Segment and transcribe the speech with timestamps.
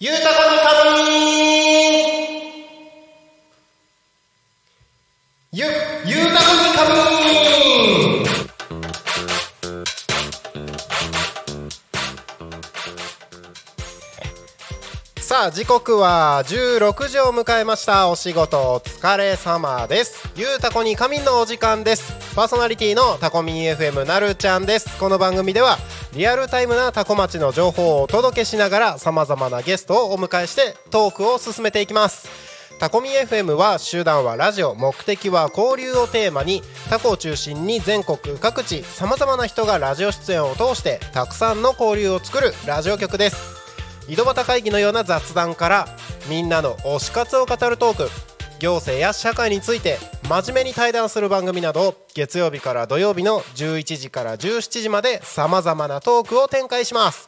[0.00, 1.16] ゆうたこにかみ
[5.50, 5.64] ゆ、
[6.06, 8.28] ゆうたこにかみ
[15.20, 18.08] さあ時刻は16時を迎えました。
[18.08, 20.30] お仕事お疲れ様です。
[20.36, 22.12] ゆうたこに仮眠のお時間です。
[22.36, 24.96] パーソナリティのタコミン FM なるちゃんです。
[24.98, 25.76] この番組では
[26.14, 32.28] リアルタイムなタコ町の情報をお届けしながらさまざまなゲストをお迎えしてトークを進めていきます。
[32.80, 43.58] タコミ FM は集団はラジオ目的は交流をテーマにタコを中心に全国各地さまざまな人がラジオ出演を通してたくさんの交流を作るラジオ局です。
[44.08, 45.88] 井戸端会議のような雑談から
[46.30, 48.27] みんなの推し活を語るトーク。
[48.58, 49.98] 行政や社会について
[50.28, 57.26] 真面目に対談する番組など月曜日から土曜日の11時から17時までさまざまなトークを展開します。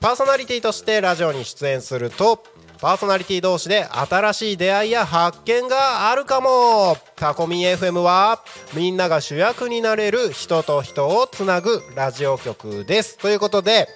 [0.00, 2.44] パーソナリティとしてラジオに出演すると
[2.80, 6.98] パーソナリティ同士で新しい出会いや発見があるかも。
[7.16, 8.42] タコミン FM は
[8.74, 13.16] みんなが主役になれる人と人をつなぐラジオ局です。
[13.16, 13.88] ということで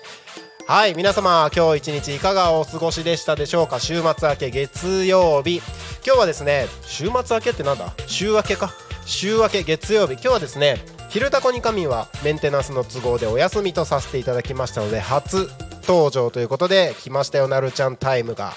[0.69, 3.81] はい皆様今日一日いかがお過ごしでしたでしょうか？
[3.81, 5.63] 週末明け月曜日。
[6.05, 7.95] 今日はですね週末明けってなんだ？
[8.07, 8.75] 週明けか？
[9.07, 10.13] 週明け月曜日。
[10.13, 10.77] 今日はですね
[11.09, 15.49] 「昼タコに神」はメンテナンスの都合でお休みとさせていただきましたので初
[15.87, 18.53] 登場ということで来ましたよなるちゃんタイムが。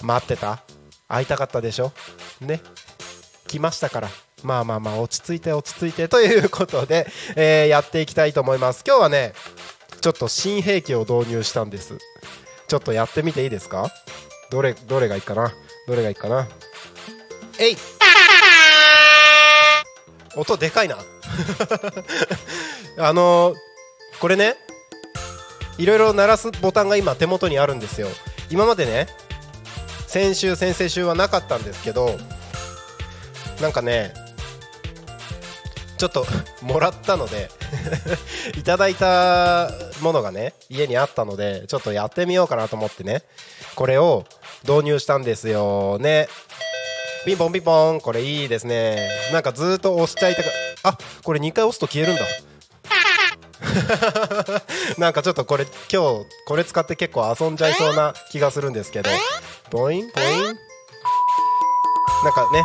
[0.00, 0.62] 待ってた？
[1.08, 1.90] 会いたかったでしょ？
[2.40, 2.60] ね？
[3.48, 4.08] 来ましたから。
[4.44, 8.84] まあまあまあ落ち着いて落ち着いてということで、えー、やっていきたいと思います。
[8.86, 9.32] 今日はね
[10.06, 11.98] ちょっと新兵器を導入したんです。
[12.68, 13.90] ちょっとやってみていいですか？
[14.52, 15.52] どれどれがいいかな？
[15.88, 16.46] どれがいいかな？
[17.58, 17.76] えい！
[20.36, 20.98] 音でかいな。
[23.04, 23.56] あのー、
[24.20, 24.54] これね
[25.76, 28.06] いろいろ鳴らすボタンが今手元にあるんですよ。
[28.48, 29.08] 今までね
[30.06, 32.16] 先週先々週はなかったんですけど
[33.60, 34.14] なんかね
[35.98, 36.24] ちょっと
[36.62, 37.50] もらったので
[38.56, 43.22] いただいたものがね家にあったのでちょっとやってみようかなと思ってね。
[43.74, 44.24] これを
[44.66, 45.98] 導入したんですよ。
[45.98, 46.28] ね。
[47.24, 48.00] ピンポンピンポン。
[48.00, 49.08] これいいですね。
[49.32, 50.48] なんかずっと押しちゃいたか
[50.84, 52.22] あこれ2回押すと消えるんだ。
[54.98, 59.10] なんかちょっとこれ今日これ使って結構遊んじゃいそうな気がするんですけど。
[59.70, 60.56] ボインボイン。
[62.24, 62.64] なんかね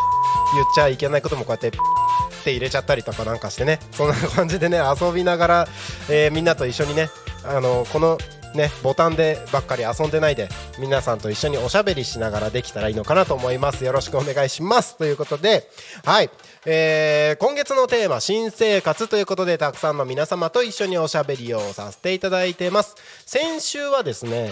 [0.53, 3.79] 言っちゃいけないこともこうやってって入れちゃったりとかなんかしてね。
[3.91, 5.67] そんな感じでね遊びながら、
[6.09, 7.09] えー、みんなと一緒にね
[7.45, 8.17] あのこの
[8.53, 13.85] ね、ボタンでばっかり遊んでないで皆さんと一緒におしゃべりしながらできたらいいのかなと思います。
[13.85, 14.97] よろしくお願いします。
[14.97, 15.69] ということで
[16.03, 16.29] はい、
[16.65, 22.95] えー、今月のテーマ新生活ということでたくさんの皆様と一緒におしゃべりをさせていただいてます。
[23.25, 24.51] 先週はですね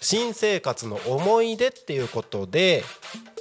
[0.00, 2.84] 新生活の思い出っていうことで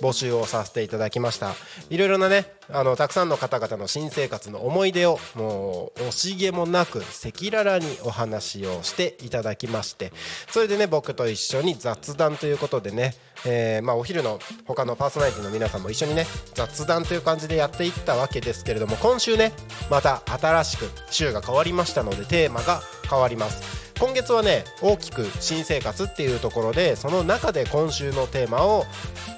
[0.02, 1.54] 募集をさせていただきました。
[1.90, 10.12] いろいろなねあのたくさんの方々の新生活の思い出をもう惜しげもなく赤裸々にお話をしていただきまして
[10.50, 13.14] それでね僕と一緒に雑談ということでね、
[13.46, 19.54] えー、まあ、お昼の他のパーソナリティの皆さんも一緒にね雑談という感じでやっていったわけですけれども今週ね
[19.90, 23.87] また新しく週が変わりましたのでテーマが変わります。
[24.00, 28.86] 今月はね大きく新生活っていうところでその中で今週のテーマを、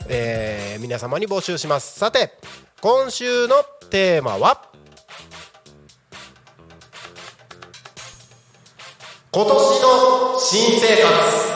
[0.10, 1.98] えー、皆様に募集します。
[1.98, 2.34] さて
[2.82, 3.56] 今週の
[3.90, 4.70] テーマは
[9.32, 11.50] 今年の新生活。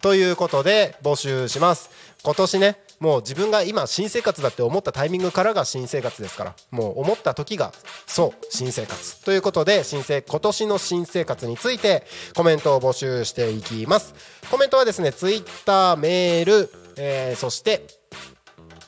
[0.00, 1.90] ということで募集します。
[2.22, 7.74] 今年ねもう自分が今新生活だって思ったタイミングからが新生活ですからもう思った時が
[8.06, 9.22] そう新生活。
[9.22, 14.14] ということで新生今年の新生活についてコメントを募集していきます。
[14.50, 17.86] コメントはですねツイッターメール、えー、そして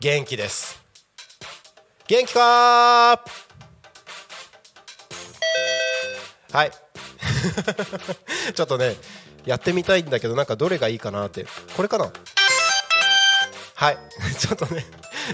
[0.00, 0.82] 元気です。
[2.08, 2.40] 元気か
[6.52, 6.70] はい。
[8.54, 8.96] ちょっとね
[9.44, 11.46] やってみたいんだけどなんかどれがいいかなって。
[11.76, 12.10] これかな？
[13.76, 13.98] はい。
[14.38, 14.84] ちょっとね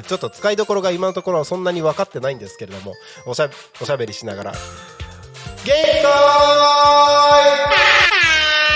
[0.07, 2.95] ちょっと使いどころが今のところはそんなに分かってないんですけれども
[3.25, 3.49] おしゃ
[3.81, 4.53] おしゃべりしながら。
[4.53, 4.61] 元
[5.65, 6.13] 気かー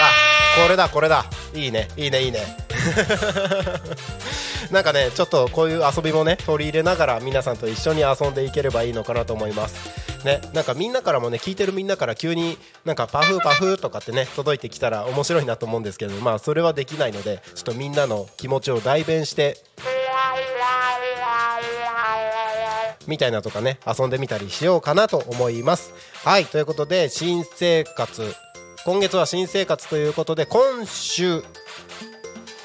[0.02, 0.12] あ
[0.62, 1.26] これだこれだ。
[1.52, 2.65] いいねいいねいいね。
[4.70, 10.06] なんかねちょっとこういう遊びもね取り入れながら皆さんと一緒に遊んでいければいいのかなと思います。
[10.24, 19.56] ねなんかみんなからもね聞いてるみんなから急になんかパフパフとかってね届いてきたら面白いなと思うんですけどまあそれはできないのでちょっとみんなの気持ちを代弁して
[23.06, 25.92] みたいなとかね遊んでみたりしようかなと思います。
[26.24, 28.34] はいということで新生活。
[28.84, 31.42] 今月は新生活ということで今週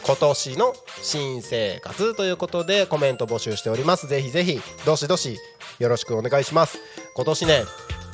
[0.03, 4.07] 今年の新生活ということでコメント募集しております。
[4.07, 5.37] ぜひぜひどしどし
[5.79, 6.79] よろしくお願いします。
[7.15, 7.63] 今年ね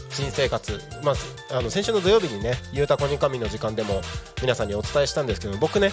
[0.09, 1.13] 新生活、ま
[1.51, 4.01] あ、あの先週の土曜日にね「ゆうたこに神」の時間でも
[4.41, 5.91] 皆さんにお伝えしたんですけど僕ね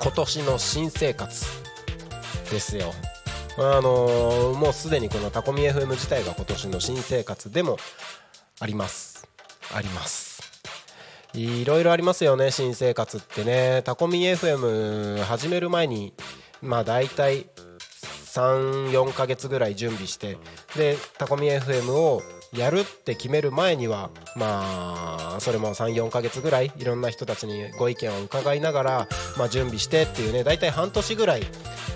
[0.00, 1.44] 今年の新生活
[2.50, 2.92] ですよ。
[3.58, 7.78] あのー、もうすでにこのタコミ FM 自体が今年の新生活でも
[8.60, 9.26] あります。
[9.74, 10.25] あります。
[11.36, 13.82] いろいろありますよね新生活ってね。
[13.84, 16.14] タコミ FM 始める前に
[16.62, 17.46] まあ大体
[18.36, 20.38] 34ヶ月ぐらい準備して
[20.76, 22.22] でタコミ FM を
[22.56, 31.42] やるって決める前にはまあそれも34ヶ月ぐらいいろんな人たちにご意見を伺いながら、まあ、準備してっていうね大体半年ぐらい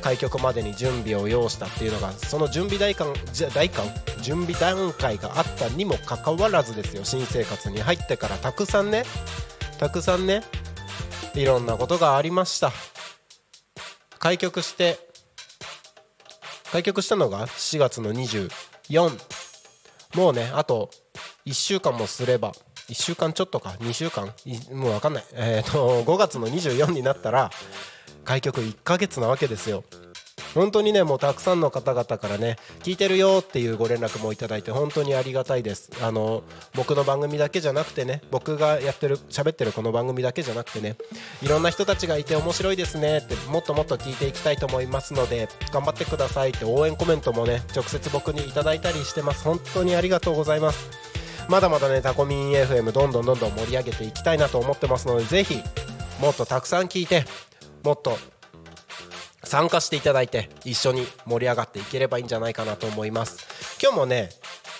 [0.03, 3.13] 開局までに準備を要したっていうのがその準備大官
[3.55, 3.87] 大官
[4.23, 8.37] 準備段階があったにもかかわらずですよ新生活に入ってから。
[8.37, 9.05] たくさんね
[9.79, 10.43] たくさんね
[11.35, 12.73] いろんなことがありました。
[14.19, 14.99] 開局して
[16.73, 19.11] 開局したのが4月の24
[20.15, 20.91] もうねあと
[21.47, 22.53] 1週間もすれば
[22.89, 24.27] 1週間ちょっとか2週間
[24.73, 27.51] もう分かんない、えーと、5月の24になったら
[28.25, 29.85] 開局1ヶ月なわけですよ。
[30.55, 35.91] 本当にねもうたくさんの方々からね聞いてるよっていうご連絡もいただいて本当にありがたいです。
[36.03, 36.43] あの
[36.75, 40.97] 僕の番組だけじゃなくてね僕がやってる喋ってるこの番組だけじゃなくてね
[41.43, 49.45] いろんな人たちがいて面白いですねってもっともっと聞いていきたいと思いますので頑張ってくださいって応援コメントもね直接僕にいただいたりしてます。
[49.45, 50.91] 本当にありがとうございます。
[51.49, 55.61] まだまだねタコミン FM どんどんどんどん盛り上げていきたいなと思ってますのでぜひ
[56.21, 57.25] もっとたくさん聞いて
[57.83, 58.17] もっと
[59.51, 63.79] 参加していただいて一緒に盛り上がっていければいいんじゃないかなと思います。
[63.83, 64.29] 今日もね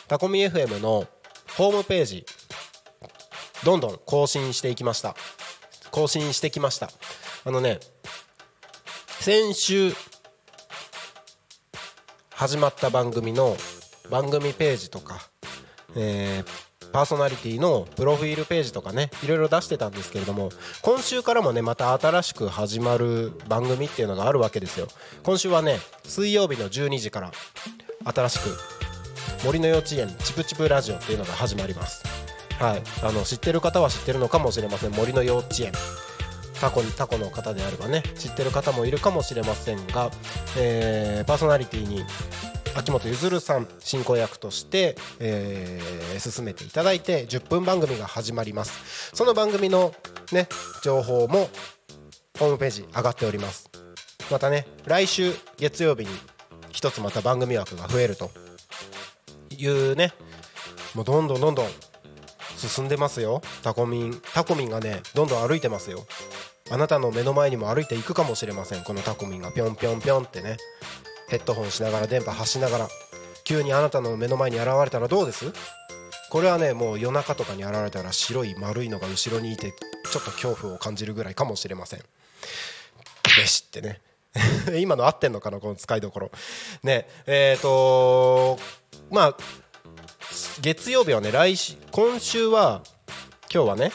[0.07, 1.09] タコミ FM の
[1.57, 2.25] ホームページ
[3.65, 5.17] どんどん更新していきました。
[5.91, 6.89] 更新してきました。
[7.45, 7.81] あのね
[9.19, 9.93] 先週
[12.31, 13.57] 始まった番組の
[14.09, 15.19] 番組ページとか、
[15.97, 20.51] えー、パーソナリティのプロフィールページとかねいろいろ出してたんですけれども
[20.83, 24.87] 今週からもねまた新しく始まる番組っていうのがあるわけですよ。
[25.23, 27.33] 今週はね水曜日の12時から
[28.05, 28.57] 新しく
[29.45, 32.05] 森の幼稚園チプチプラジオっていうのが始まります。
[32.59, 32.83] はい。
[33.03, 34.93] あの知ってる方は知ってるのかもしれません。
[34.93, 35.73] 森の幼稚園。
[36.61, 40.11] タコにタコの方であればね知ってる方もいるかもしれませんが、
[40.59, 42.05] えー、パーソナリティに
[42.77, 49.15] 秋元ゆさん進行役として、えー、進めていただいて10分番組が始まります。
[49.15, 49.95] その番組の
[50.33, 50.49] ね
[50.83, 51.51] 情報も
[52.39, 53.71] ホームページ上がっております。
[54.31, 56.09] またね来週月曜日に
[56.71, 58.31] 一つまた番組枠が増えると
[59.57, 60.13] いうね
[60.95, 61.67] もうどんどんどんどん
[62.57, 63.43] 進んでますよ。
[63.63, 66.07] タコミンタコミンがねどんどん歩いてますよ。
[66.71, 68.85] あなたの目の前にも歩いていくかもしれません。
[68.85, 70.57] このタコミンがぴょんぴょんぴょんってね。
[71.31, 72.89] ヘッドホンしながら電波発しながら
[73.45, 75.53] 急にあなたの目の前に現れたらどうです？
[76.31, 79.73] これはねもう夜中とかに現れたら白い丸いのが後ろにいて
[80.11, 82.01] ちょっと恐怖を感じるぐらいかもしれません。
[83.25, 84.01] べしってね。
[84.79, 86.31] 今の合ってんのかなこの使いどころ。
[86.83, 87.09] ね。
[87.27, 88.59] えっ、ー、と
[89.11, 89.37] まあ
[90.61, 92.83] 月曜日はね来週今週は
[93.53, 93.93] 今日はね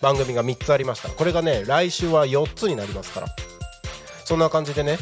[0.00, 1.08] 番組が3つありました。
[1.08, 3.26] これがね来週は4つになりますから。
[4.24, 4.98] そんな感じでね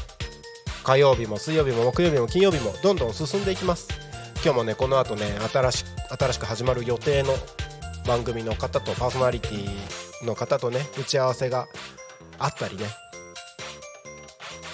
[0.83, 3.89] 火曜日も水曜日も木曜日も金曜日もどんどん進んでいきます。
[4.43, 5.85] 今日もねこの後ね新し
[6.19, 7.35] 新しく始まる予定の
[8.07, 11.67] 番組の方とパーソナリティの方とね打ち合わせが
[12.39, 12.87] あったりね。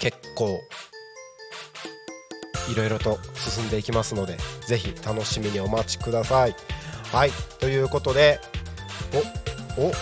[0.01, 0.61] 結構
[2.71, 4.37] いろいろと進んでいきますので
[4.67, 6.55] ぜひ楽しみにお待ちください。
[7.13, 8.41] はいということで
[9.77, 9.93] おお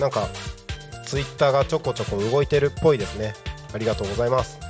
[0.00, 0.28] なんか
[1.04, 3.34] ツイッターがちょこちょこ動いてるっぽいですね。
[3.72, 4.63] ありがとうございます。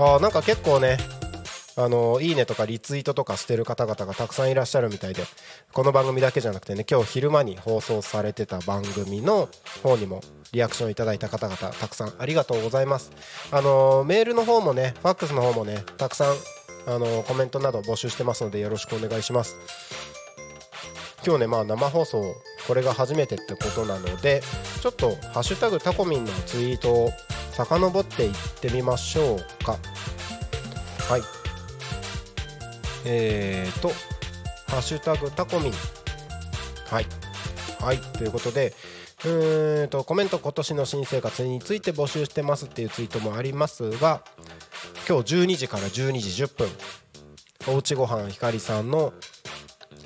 [0.00, 0.96] あなんか結構ね
[1.76, 5.22] あのいいねとかリツイートとかしてる方々がたくさんいらっしゃるみたいで
[5.72, 9.48] この番組だけじゃなくてね今日昼間に放送されてた番組の
[9.82, 13.12] 方にもリアクションいただいた方々たくさんありがとうございます。
[13.52, 16.34] あのメールの方もねファックスの方もねたくさん
[16.86, 19.54] あのコメントなど募集してますのでよろしくお願いします。
[21.24, 22.34] 今日ねまあ生放送
[22.66, 24.42] これが初めてってことなので
[24.80, 27.12] ちょっと「ハッシュタグタコミン」のツイートを
[27.52, 29.76] 遡っていってみましょうか。
[31.08, 31.22] はい。
[33.04, 33.88] えーと
[34.68, 35.72] 「ハッシュタグタコミン」
[36.88, 37.06] はい。
[37.80, 38.74] はいということで
[39.24, 44.22] うんとコメント今年の新生活について募集してますっていうツイートもありますが
[45.08, 46.68] 今日12時から12時10分
[47.68, 49.12] おうちごはんひかりさんの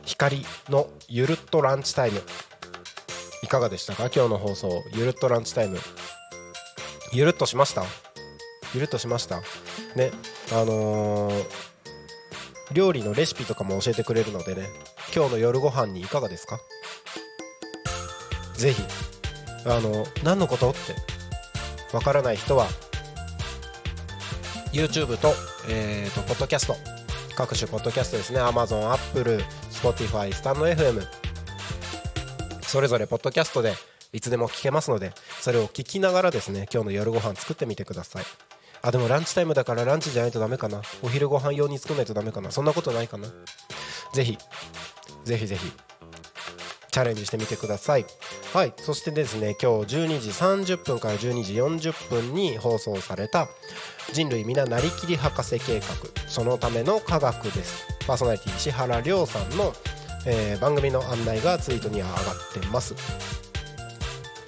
[0.04, 2.22] 光のゆるっとランチタイム。
[3.42, 4.10] いかがでしたか？
[4.14, 4.82] 今日の放送。
[4.92, 5.78] ゆるっとランチタイム。
[7.12, 7.84] ゆるっとしました？
[8.74, 9.40] ゆるっとしました？
[9.96, 10.10] ね
[10.52, 11.44] あのー、
[12.72, 14.68] 料理のレシピとかも教えてくれるのでね。
[15.14, 16.58] 今日の夜ご飯にいかがですか？
[18.54, 18.82] ぜひ。
[19.66, 20.94] あの何のことって？
[21.94, 22.66] わからない人は
[24.72, 25.32] YouTube と,、
[25.68, 26.76] えーと、ポッドキャスト。
[27.36, 28.40] 各種ポッドキャストですね。
[28.40, 29.42] Amazon、Apple、
[29.84, 31.02] Spotify、スタンド FM
[32.62, 33.74] それぞれポッドキャストで
[34.14, 35.12] いつでも聞けますので
[35.42, 38.24] それを聞きながらですね今日の夜ご飯作ってみてください。
[38.80, 40.80] あでもランチタイムだからランチじゃないとダメかな。
[41.02, 42.50] お昼ご飯用に作らないとダメかな。
[42.50, 43.28] そんなことないかな。
[44.14, 44.38] ぜひ
[45.24, 45.70] ぜひぜひ
[46.90, 48.06] チャレンジしてみてください。
[48.54, 50.30] はいそしてですね今日12時
[50.76, 51.54] 30分から12時
[51.90, 53.48] 40分に放送された
[54.14, 55.86] 人類皆なりきり博士計画。
[56.26, 57.93] そのための科学です。
[58.06, 59.72] パーソナリティ石原亮さんの、
[60.26, 62.94] えー、番組の案内がツイートには上がってます。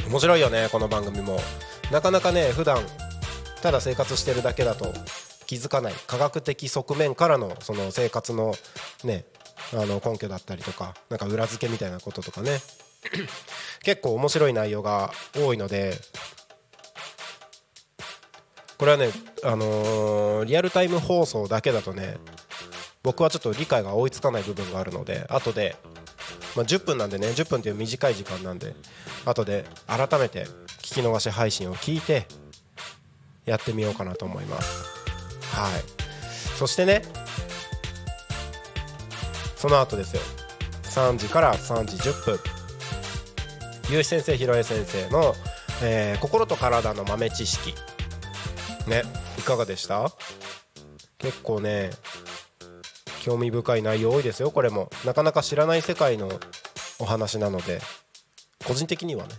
[0.08, 1.38] 面白いよねこの番組も。
[1.90, 2.82] なかなかね普段
[3.62, 4.92] ただ生活してるだけだと
[5.46, 5.94] 気づかない。
[6.06, 8.54] 科学的側面からのその生活の
[9.04, 9.25] ね
[9.72, 12.60] あの根拠だったりとかなんか裏付けみたいなこととかね。
[13.82, 15.94] 結構面白い内容が多いので
[18.78, 19.10] これはね、
[19.44, 22.16] あのー、リアルタイム放送だけだとね
[23.06, 25.76] 僕はちょっと理解が追いつかない部分があるので後で、
[26.56, 28.75] まあ、10分なんでね10分っていう短い時間なんで
[29.25, 30.46] 後で改めて
[30.82, 32.26] 聞き逃し配信を聞いて
[33.44, 34.84] やってみようかなと思います。
[35.54, 35.82] はい。
[36.58, 37.02] そしてね
[39.54, 40.22] その後ですよ。
[40.82, 42.40] 3時から3時10分。
[43.88, 45.32] ゆう先生ひろえ先生の、
[45.80, 47.72] えー、心と体の豆知識。
[48.88, 49.04] ね
[49.38, 50.10] いかがでした？
[51.18, 51.90] 結構ね
[53.26, 54.52] 興味深い内容多いですよ。
[54.52, 54.88] これも。
[55.04, 56.30] なかなか知らない世界の
[57.00, 57.80] お話なので。
[58.64, 59.30] 個人的にはね。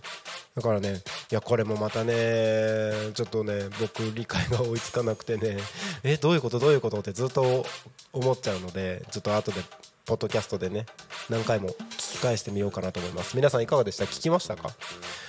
[0.55, 1.01] だからね
[1.31, 5.57] いやこれもまたねちょっとね僕理解が追いつかなくてね。
[6.03, 6.59] えどういうこと？
[6.59, 6.99] どういうこと？
[6.99, 7.65] ってずっと
[8.11, 9.61] 思っちゃうのでちょっと後で
[10.05, 10.85] ポッドキャストでね
[11.29, 13.37] 何回も聞き返してみようかなと思います。
[13.37, 14.03] 皆さんいかがでした？
[14.03, 14.71] 聞きましたか？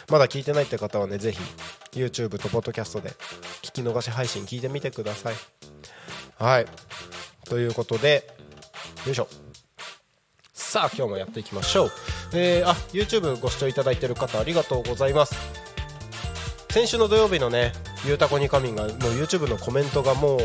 [0.08, 1.38] まだ聞いてないって方はねぜひ
[1.92, 3.10] YouTube とポッドキャストで
[3.62, 5.34] 聞き逃し配信聞いてみてください。
[6.38, 6.66] はい。
[7.44, 8.37] ということで
[9.08, 9.28] よいしょ。
[10.52, 11.90] さあ今日もやっていきましょう。
[12.34, 15.34] えー、あ YouTube ご視聴いただいてる方ありがとうございます。
[16.70, 17.72] 先週の土曜日のね
[18.04, 20.38] ゆうたこにかみんがもう YouTube のコメントがもう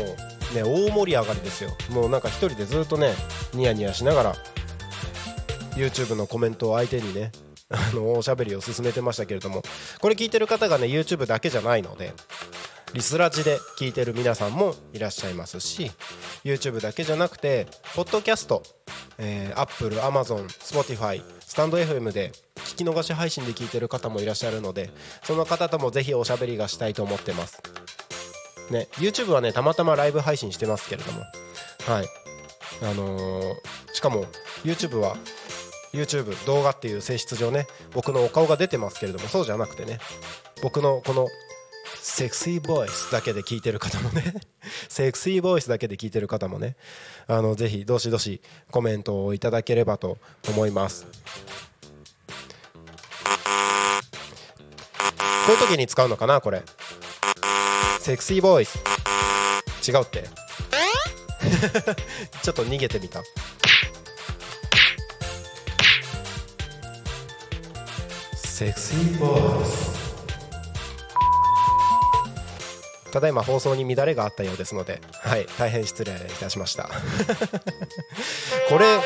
[0.54, 1.70] ね大盛り上がりですよ。
[1.90, 3.12] もうなんか一人でずっとね
[3.52, 4.34] ニヤニヤしながら
[5.76, 7.32] YouTube のコメントを相手にね
[7.68, 9.62] あのおしゃべりを進めてましたけれども
[10.00, 12.14] これ聞いてる方がね YouTube だけじゃないので
[12.94, 15.90] リスラジで聞いてる皆さんもいらっしゃいますし
[16.44, 18.62] YouTube だけじゃなくてポッドキャスト、
[19.18, 24.90] えー、Apple、Amazon、Spotify スタンド FM で聞き逃し配信で聞いてる方もいらっしゃるので
[25.24, 27.60] その方ともぜひおしゃべりがしたいと思ってます。
[28.70, 31.20] ね YouTube はねたまたまライブ配信してますけれども。
[31.86, 32.06] はい。
[32.82, 33.54] あのー
[33.92, 34.26] しかも
[34.64, 35.16] YouTube は
[35.92, 39.98] YouTube 動画っていう性質上ね僕のお顔が出てますけれどもそうじゃなくてね
[40.62, 41.28] 僕のこの
[42.00, 44.34] セクシーボイスだけで聞いてる方もね。
[44.88, 46.76] セクシーボイスだけで聞いてる方もね。
[47.26, 51.06] あのぜひどしどしコメントをいただければと思います。
[55.46, 56.62] こういう時に使うのかなこれ。
[58.00, 58.78] セクシーボイス。
[59.86, 60.24] 違うって。
[62.42, 63.22] ちょっと逃げてみた。
[68.36, 69.93] セクシーボイス。
[73.14, 76.90] ただいま放送に乱れがあったようですのではい大変失礼いたしました。
[78.68, 78.98] これ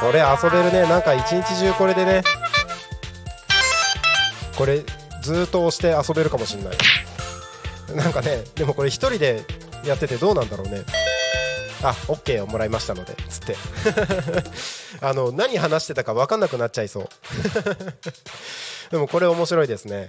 [0.00, 0.88] これ遊べるね。
[0.88, 2.24] なんか一日中これでね。
[4.56, 4.82] これ
[5.20, 6.78] ずっと押して遊べるかもしんない。
[7.94, 9.44] なんかねでもこれ一人で
[9.84, 10.82] やっててどうなんだろうね。
[11.82, 13.56] あ OK をもらいましたのでつって。
[15.04, 17.08] あの何話してたか分かんなくなっちゃいそう。
[18.90, 20.08] でもこれ面白いですね。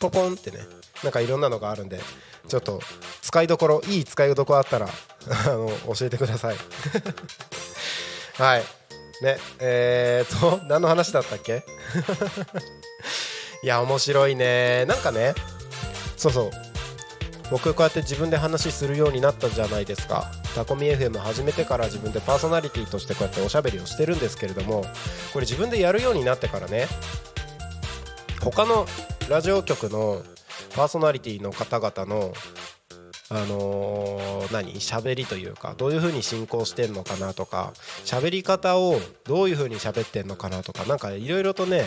[0.00, 0.58] ポポンってね。
[1.04, 2.00] なんかいろんなのがあるんで
[2.48, 2.80] ちょっと
[3.22, 4.88] 使いどころいい使いどころあったら
[5.46, 6.56] あの教えてください。
[8.36, 8.64] はい。
[9.22, 11.64] ねえー、っと何の話だったっけ？
[13.62, 14.84] いや面白いね。
[14.86, 15.34] なんかね
[16.16, 16.50] そうそう。
[17.50, 20.32] 僕こうやって自分で話するようになったじゃないですか。
[20.54, 24.84] タコミ FM 始めてから自分でパーソナリティとしてこうやっておしゃべりをしてるんですけれども
[25.32, 26.86] これ自分でやるようになってからね
[28.40, 28.86] 他の
[29.28, 30.22] ラジオ局の
[30.74, 32.32] パーソナリティの方々の
[33.30, 37.72] あのー、何喋りというかどういう風に進行してんのかなとか
[38.04, 41.84] 喋り方をどういう風に喋ってんのかなとかなんかいろいろとね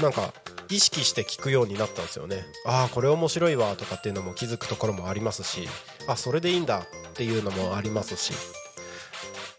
[0.00, 0.34] なんか
[0.68, 2.44] 意識して聞くようになったんですよね。
[2.66, 5.68] ああこれ面白いわとかっていうのも気づくところもありますし
[6.06, 8.32] あそれでいいんだっていうのもありますし。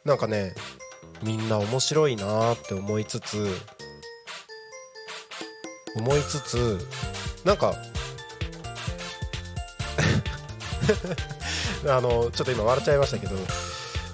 [0.05, 0.53] なんかね
[1.21, 3.47] みんな面白いなって思いつつ
[5.95, 6.79] 思いつつ
[7.45, 7.75] なんか
[11.87, 13.35] あのちょっと今笑っちゃいましたけど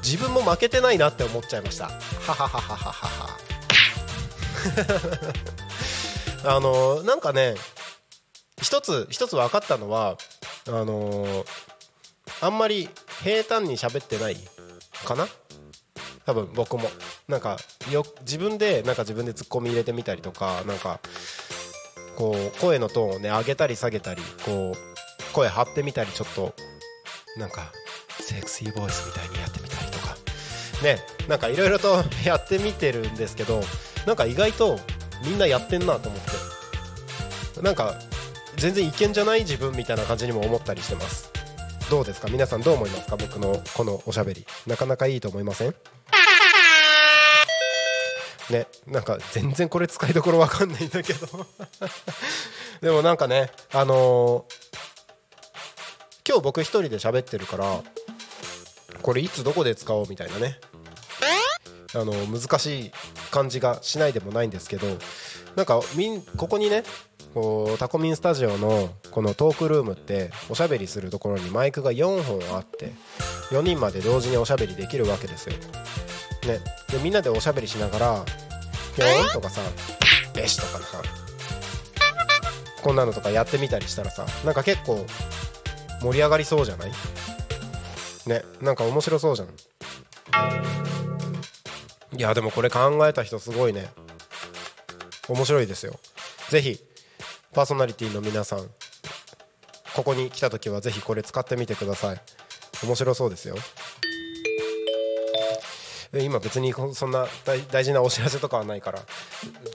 [0.03, 1.85] 自分も負けてないなって思っちゃいました。
[1.85, 1.91] は
[2.27, 3.37] ははははは
[6.55, 7.55] あのなんかね
[8.61, 10.17] 一つ一つ分かったのは
[10.67, 11.45] あの
[12.41, 12.89] あんまり
[13.23, 14.37] 平坦に喋ってない
[15.05, 15.27] かな？
[16.25, 16.89] 多分僕も。
[17.27, 17.57] なんか
[17.91, 20.99] よ自分でなんか自分でツッコミ入れてみたりとかなんか
[22.19, 26.53] こう声のトーンをね上げたり下げたりこう声張ってみたりちょっと
[27.38, 27.71] なんか
[28.19, 30.15] セクシーボイスみたいにやってみたりとか。
[30.84, 33.62] ねなんかいろいろと やってみてるんですけど
[34.05, 34.79] なんか意外と
[35.25, 37.62] みんなやってんなと思って。
[37.62, 37.95] なんか
[38.58, 41.29] 全然いけんじゃない自分みたいな感じにも思ったりしてます。
[41.89, 42.27] どうですか？
[42.29, 43.15] 皆さんどう思いますか？
[43.17, 44.45] 僕のこのおしゃべり。
[44.67, 45.75] なかなかいいと思いません？
[48.49, 51.27] ねなんか全然これ使いどころわかんないんだけど
[52.81, 54.55] でもなんかねあのー、
[56.27, 57.83] 今日僕一人で喋ってるから
[59.01, 60.59] これいつどこで使おうみたいなね
[61.95, 62.91] あの難しい
[63.31, 64.88] 感じがしないでもないんですけど
[65.55, 66.83] なんかみんここにね
[67.33, 72.93] こうタコミンスタジオのこのトークルームっておしゃべりするところにマイクが4本あって
[73.51, 75.55] 4人まで同時におしゃべりできるわけですよ。
[76.47, 78.25] ね、でみんなでおしゃべりしながら
[78.95, 79.62] 「ぴょーん」とかさ
[80.34, 81.02] 「べし」とかさ
[82.82, 85.06] こんなのとかやってみたりしたらさなんか結構
[86.02, 86.91] 盛り上がりそうじゃない？
[88.25, 89.49] ねなんか面白そうじゃん。
[92.17, 93.91] いやでもこれ考えた人すごいね。
[95.28, 95.99] 面白いですよ。
[96.49, 96.80] ぜひ
[97.54, 98.69] パーソナリティの皆さん
[99.93, 102.21] ここに来た時はぜひこれ使ってみてください。
[102.84, 103.56] 面白そうですよ
[106.13, 109.00] 今別にそんな大事なお知らせとかはないから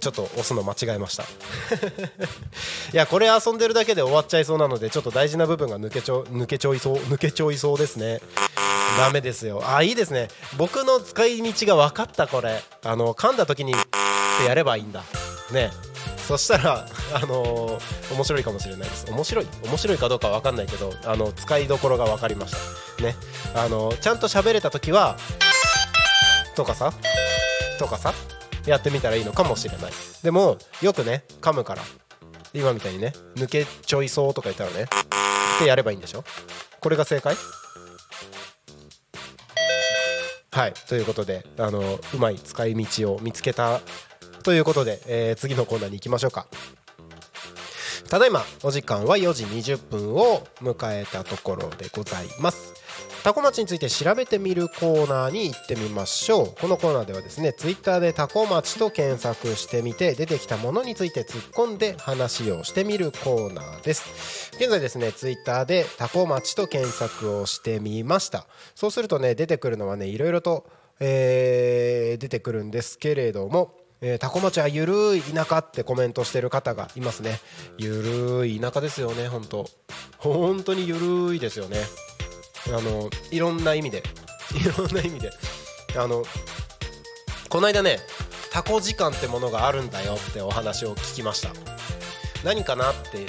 [0.00, 1.22] ちょっと押すの間違えました。
[2.92, 8.20] いやこれ遊んでるだけで終わっちゃいそうなのでちょっと大事な部分が抜けちょ抜けちょいそう抜けちょいそうですね。
[8.98, 9.62] ダメですよ。
[9.64, 10.28] あいいですね。
[10.56, 12.62] 僕の使い道が分かったこれ。
[12.82, 13.76] あの噛んだ時にっ
[14.38, 15.04] てやればいいんだ。
[15.52, 15.70] ね。
[16.26, 19.06] そしたらあのー、面白いかもしれないです。
[19.10, 22.54] 面白い面白いかどうか分かんないけどあの使いどころが分かりまし
[22.98, 23.02] た。
[23.02, 23.14] ね。
[23.54, 25.16] あのー、ちゃんと喋れた時は
[26.54, 26.92] とかさ？
[27.78, 28.12] とかさ？
[28.66, 29.92] やってみたらいいのかもしれない。
[30.22, 31.82] でもよくね噛むから
[32.52, 34.86] 今みたいにね抜けちょいそうとか言ったらねっ
[35.58, 36.24] てやればいいんでしょ？
[36.80, 37.36] これが正解？
[40.52, 40.74] はい。
[40.88, 43.80] ということであのうまい使い道を見つけた
[44.44, 46.46] ということで、えー、次のコーナーに行きましょうか。
[48.08, 52.73] ただいまお時間は4時20分を迎えたところでございます。
[53.24, 56.60] タコ町について調べてみるコーナーに行ってみましょう。
[56.60, 64.50] このコーナーではですねツイッターでタコ町と検索してみて出てきたものについて突っ込んで話をしてみるコーナーです。
[64.56, 68.46] 現在ですねツイッターでタコ町と検索をしてみました。
[68.74, 70.66] そうするとね出てくるのはねいろいろと、
[71.00, 77.40] えー、出てくるんですけれどもえー、タコ町はゆるい田舎ってコメントしてる方がいますね。
[77.78, 78.02] ゆ
[78.42, 79.66] るい田舎ですよね本当
[80.18, 80.96] 本当にゆ
[81.28, 81.78] るいですよね。
[82.68, 84.02] あのいろんな意味で。
[84.54, 85.30] いろんな意味で。
[85.96, 86.24] あの
[87.48, 88.00] この間ね
[88.50, 91.50] タコ時間ってものがあるんだよってお話を聞きました。
[92.44, 93.26] 何かなって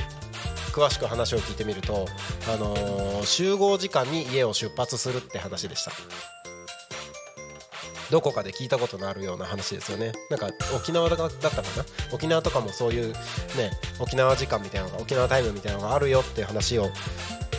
[0.71, 2.06] 詳しく話を聞いてみると、
[2.48, 5.91] あのー、集合時間に家を出発するって話でした。
[8.12, 10.12] どこかで聞いたことのあるような話ですよね。
[10.30, 11.86] なんか沖縄だったかな？
[12.12, 13.13] 沖縄とかもそういう
[13.58, 16.89] ね沖縄時間みたいなのが沖縄タイムみたいなのがあるよっていう話を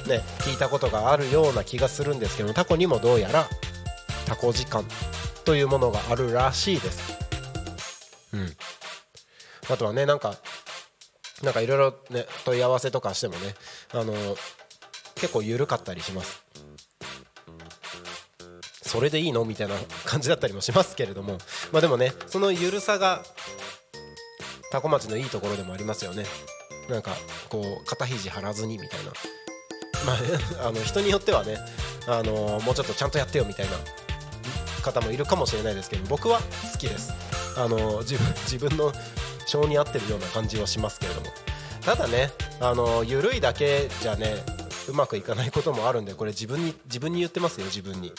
[0.06, 3.48] ね聞いたことがあるような気がするんですけどタコにもどうやら
[4.26, 4.84] タコ時間
[5.44, 7.16] というものがあるらしいです。
[8.32, 8.56] うん。
[9.70, 10.36] あとはねなんか
[11.42, 13.54] なんかいろいろね問い合わせとかしてもね
[13.92, 14.12] あの
[15.14, 16.44] 結構緩かったりします。
[18.82, 21.38] それでいいのみたいな感じだったりもしますけれども。
[21.72, 23.22] まあでもねその緩さが
[24.70, 26.24] タコ町のいいところでもありますよね。
[26.88, 27.12] なんか
[27.48, 29.12] こう肩肘張らずにみたいな。
[30.06, 30.12] ま
[30.62, 31.56] あ、あの人によってはね、
[32.08, 33.72] あのもうちょっとちゃんとやってよみたいな
[34.82, 36.38] 方もいるかもしれないですけど僕は
[36.72, 37.12] 好きです、
[37.56, 38.92] あの自分自分の
[39.46, 41.26] 性に合ってるような感じはしますけれども
[41.82, 44.34] ただね、あの緩いだけじゃね
[44.88, 48.12] うまくいかないこともあるんでこれ自分に自分に言ってますよ自分に。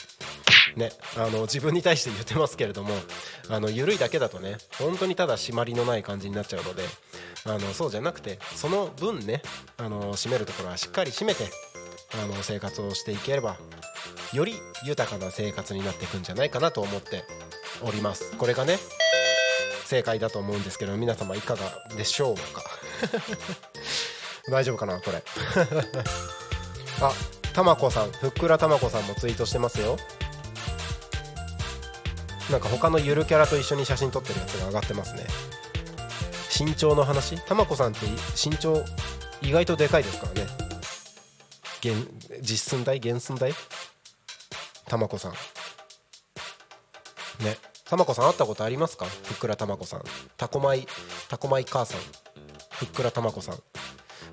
[0.75, 2.93] ね、あの自分に対して言ってますけれども
[3.49, 6.83] あの緩いだけだとね本当にただ締まりのない感じになっちゃうので
[7.45, 9.41] あのそうじゃなくてその分ね
[9.77, 11.45] あの締めるところはしっかり締めて
[12.13, 13.57] あの生活をしていければ
[14.33, 14.53] より
[14.85, 17.23] 豊かな生活になっていくんじゃないかなと思って
[17.83, 18.35] おります。
[18.37, 18.77] これがね
[19.85, 21.61] 正解だと思うんですけど皆様いかが
[21.95, 22.63] でしょうか？
[24.51, 25.23] 大丈夫かなこれ？
[27.01, 27.11] あ
[27.53, 29.97] たまこさんふっくらたまこさんもツイートしてますよ。
[32.49, 35.25] なんか他のゆるキャラと一緒に写真撮ってるやつが上がってますね。
[36.57, 37.37] 身長の話？
[37.45, 38.05] たまこさんって
[38.41, 38.83] 身長
[39.41, 40.47] 意外とでかいですからね。
[42.41, 43.53] 実寸大原寸大？
[44.87, 45.31] たまこさん。
[47.43, 47.57] ね。
[47.85, 49.05] たまこさん会ったことありますか？
[49.05, 50.03] ふっくらたまこさん。
[50.37, 50.87] たこまい
[51.29, 52.01] たこまい母さん。
[52.71, 53.55] ふっくらたまこさん。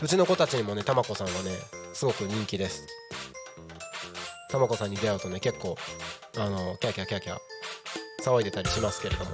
[0.03, 1.51] うちの子たちにもねたまこさんはね
[1.93, 2.87] すごく人気です。
[4.51, 5.77] たまこさんに出会うとね結構
[6.39, 7.37] あのキャキャキャキャ
[8.25, 9.31] 騒いでたりしますけれども。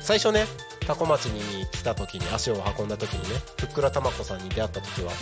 [0.00, 0.44] 最初ね
[0.86, 5.12] 多古町に来た時に足を運んだ時にねふっくらたまこさんに出会った時は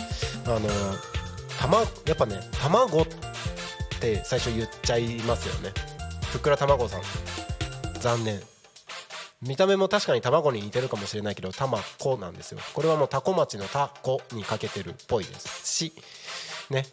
[0.47, 1.18] あのた
[1.67, 3.07] まやっぱね卵っ
[3.99, 5.71] て最初言っちゃいますよね。
[6.31, 7.01] ふっくら卵さん。
[7.99, 8.41] 残念。
[9.41, 12.59] 見た目も確かに卵に似てるかもしれないけど卵なんですよ。
[12.73, 15.65] これはもうタコ町のタコにかけてるっぽいです。
[15.65, 15.93] し
[16.69, 16.85] ね。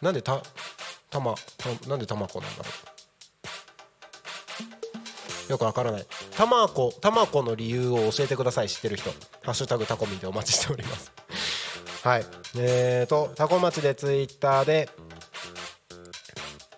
[0.00, 0.42] なんでた
[1.10, 1.34] たま
[1.86, 2.70] なんで卵なんだろ
[5.48, 5.52] う。
[5.52, 6.06] よくわからない。
[6.36, 8.68] たまこたまこの理由を教えてください。
[8.68, 9.10] 知ってる人。
[9.42, 11.12] ハッシュタグタコミでお待ちしております。
[12.04, 12.26] はい。
[12.58, 14.90] えーとタコ町でツイッターで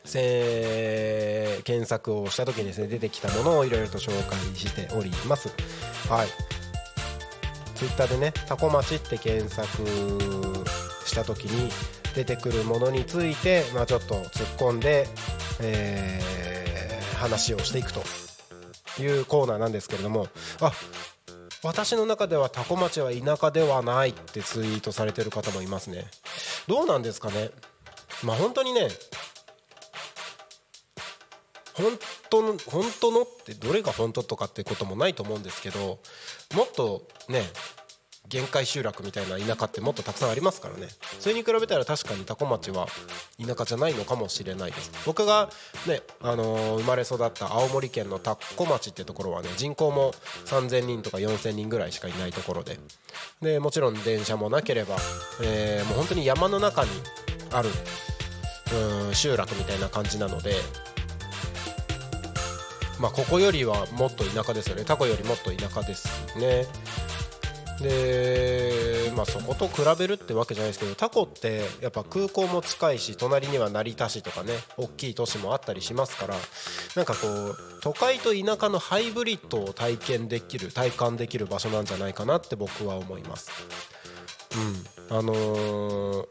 [0.05, 5.49] せ検索をした時にですね出てきたものをいろいろと紹介しております。
[6.09, 6.29] はい。
[7.75, 9.67] ツイッターでねタコ町って検索
[11.05, 11.71] した時に
[12.15, 15.09] 出てくるものについて、まあ、ちょっと突っ込んで、
[15.61, 18.01] えー、話をしていくと
[19.03, 20.29] いうコーナーなんですけれども。
[20.61, 20.73] あ
[21.67, 26.07] 私の中ではタコ町は田舎ではないってツイートされてる方もいますね。
[26.69, 27.51] どうなんですかね。
[28.23, 28.89] まあ本当にね
[31.75, 31.99] 本
[32.31, 35.99] 当の本当のってどれが本当とかってこともないと思うんですけど
[36.55, 37.43] もっとね
[38.29, 40.89] 限界集落みたいな田舎ってもっとたくさんありますからね。
[41.21, 42.87] それに比べたら確かに多古町は
[43.45, 44.91] 田舎じゃないのかもしれないです。
[45.05, 45.49] 僕が
[45.87, 50.13] ね、あのー、生まれ育った青森県の田子町ってところはね人口も
[50.47, 52.79] 3000人とか4000人ぐらいしかいないところで。
[53.41, 54.97] でもちろん電車もなければ、
[55.43, 56.91] えー、もう本当に山の中に
[57.53, 57.71] ある
[59.09, 60.55] うん集落みたいな感じなので。
[62.99, 64.85] まあここよりはもっと田舎ですよね。
[64.85, 66.09] タコよりもっと田舎です
[66.39, 66.67] ね。
[67.81, 76.35] で、まあ、そこと比べるってわけじゃないですけどタコってやっぱ空港も近いし隣には成田市とかね大きい都市もあったりしますから
[76.95, 83.51] なんかこう都会と田舎のハイブリッドを体験できる体感できる場所なんじゃないかなって僕は思います。
[85.11, 85.17] うん。
[85.19, 86.27] あのー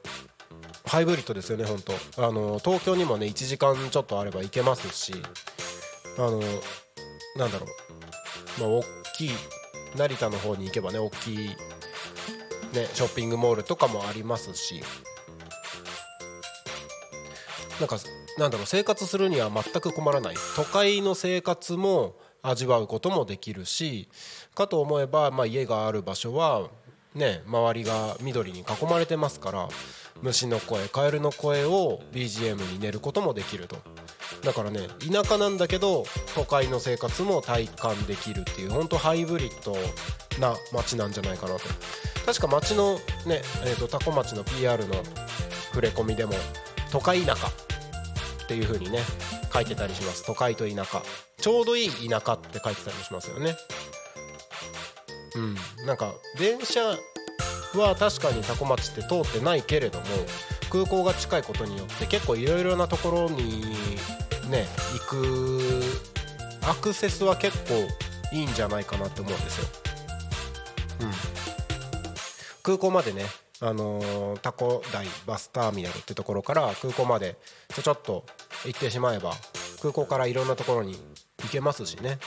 [0.88, 1.80] ハイブリッドですよね本
[2.16, 2.28] 当。
[2.28, 5.14] あの東京にもね1時間ちょっとあれば行けますし
[6.18, 6.40] あの
[7.38, 8.62] なんだろう。
[8.62, 8.84] まあ大
[9.18, 9.32] きい
[9.96, 11.56] 成田の方に行けばね大きいね
[12.94, 14.82] ショッピングモールとかもありますし。
[17.80, 17.98] なんか
[18.38, 20.36] なんだろう生活するには全く困らない。
[20.56, 24.08] 都会の生活も味わうこともできるし
[24.54, 26.70] かと思えば、まあ、家がある場所は
[27.14, 29.68] ね周りが緑に囲まれてますから
[30.22, 33.78] 虫の声カエルの声を BGM に寝ることもできると。
[34.43, 39.74] だからね田舎なんだけど都会の生活も体感できるっていう本当ハイブリッド
[40.39, 41.62] な街なんじゃないかなと。
[42.26, 42.95] 確か街の
[43.26, 44.95] ね、えーと、タコ町の PR の
[45.69, 46.34] 触れ込みでも
[46.91, 47.52] 都会田舎っ
[48.48, 49.00] ていう風にね
[49.54, 50.26] 書いてたりします。
[50.26, 51.04] 都会と田舎。
[51.38, 53.56] ちょうどいい田舎って書いてたりしますよね。
[55.36, 55.86] うん。
[55.86, 56.82] なんか電車
[57.78, 60.06] は確かに多古町って通ってないけれども
[60.71, 63.63] 空港が近いことによって結構いろいろなところに
[64.50, 65.82] ね行く
[66.68, 67.74] アクセスは結構
[68.36, 69.68] いいんじゃないかなって思うんですよ。
[71.02, 71.12] うん、
[72.64, 73.26] 空港までね
[73.62, 77.38] あのー、タコ台バスターミナルってところから空港まで
[77.74, 78.26] ちょちょっと
[78.66, 79.34] 行ってしまえば
[79.82, 80.98] 空港からいろんなところに
[81.44, 82.20] 行けますしね。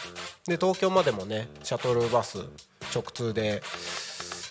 [0.47, 2.39] で東京までもねシャトルバス
[2.95, 3.63] 直通で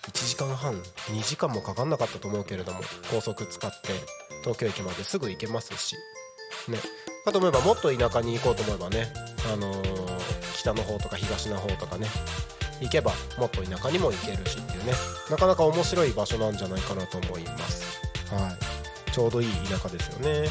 [0.07, 3.89] 1時間半2時間もかかんなかったと思うけれども高速使って
[4.41, 5.95] 東京駅まですぐ行けますし
[6.67, 6.77] ね。
[7.27, 9.07] かと思えばもっと田舎に行こうと思えばね、
[9.53, 10.19] あのー、
[10.57, 12.07] 北の方とか東の方とかね
[12.79, 14.93] 行けばもっと田舎にも行けるしっていうね
[15.29, 18.01] なかなか面白い場所なんじゃないかなと思います。
[18.33, 19.11] はい。
[19.11, 20.47] ちょうどいい田舎ですよね。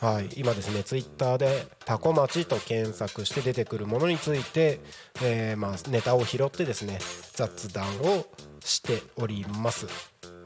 [0.00, 0.08] うん。
[0.08, 4.80] はい、今ですねツイッターで「タコ町」と検索して出てくるものについて、
[5.20, 7.00] えー、まあ、ネタを拾ってですね
[7.32, 8.24] 雑談を
[8.60, 9.86] しております。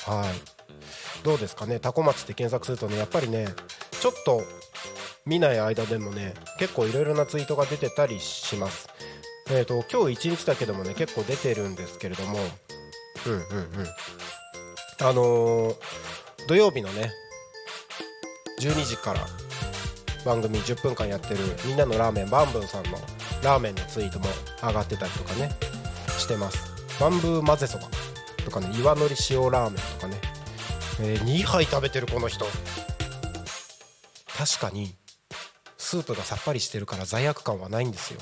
[0.00, 0.61] はい。
[1.24, 1.80] どうですかね？
[1.80, 3.46] タコ町って検索するとねやっぱりね
[4.00, 4.42] ちょっと
[5.24, 8.88] 見ない間でもね結構いろいろなツイートが出てたりします。
[9.50, 12.38] えっ、ー、と今日1日だけでもね結構出てるんですけれども。
[13.26, 13.86] うんうんうん。
[15.00, 15.76] あのー、
[16.48, 17.12] 土曜日のね
[18.60, 19.20] 12時から
[20.24, 22.92] 番組10分間やってるみんなのラーメンバンブーさんの
[23.42, 24.26] ラーメンのツイートも
[24.62, 25.50] 上がってたりとかね
[26.18, 26.72] してます。
[27.00, 27.88] バンブー混ぜそば
[28.44, 30.20] とかね岩のり塩ラーメンとかね、
[31.04, 32.46] えー、2杯食べてるこの人。
[34.36, 34.94] 確かに
[35.76, 38.20] スープがさっぱりしてるから罪悪感はないんですよ。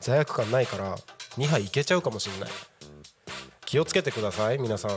[0.00, 0.96] 罪悪感ないから
[1.36, 2.50] 2杯いけちゃうかもしんない。
[3.66, 4.90] 気をつけてください皆さん。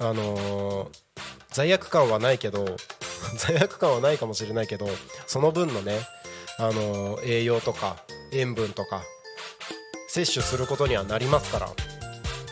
[0.00, 0.88] あのー、
[1.48, 2.76] 罪悪感はないけど
[3.36, 4.88] 罪悪感はないかもしれないけど
[5.26, 5.98] その分のね、
[6.58, 9.02] あのー、栄養とか塩分とか
[10.08, 11.70] 摂取することにはなりますから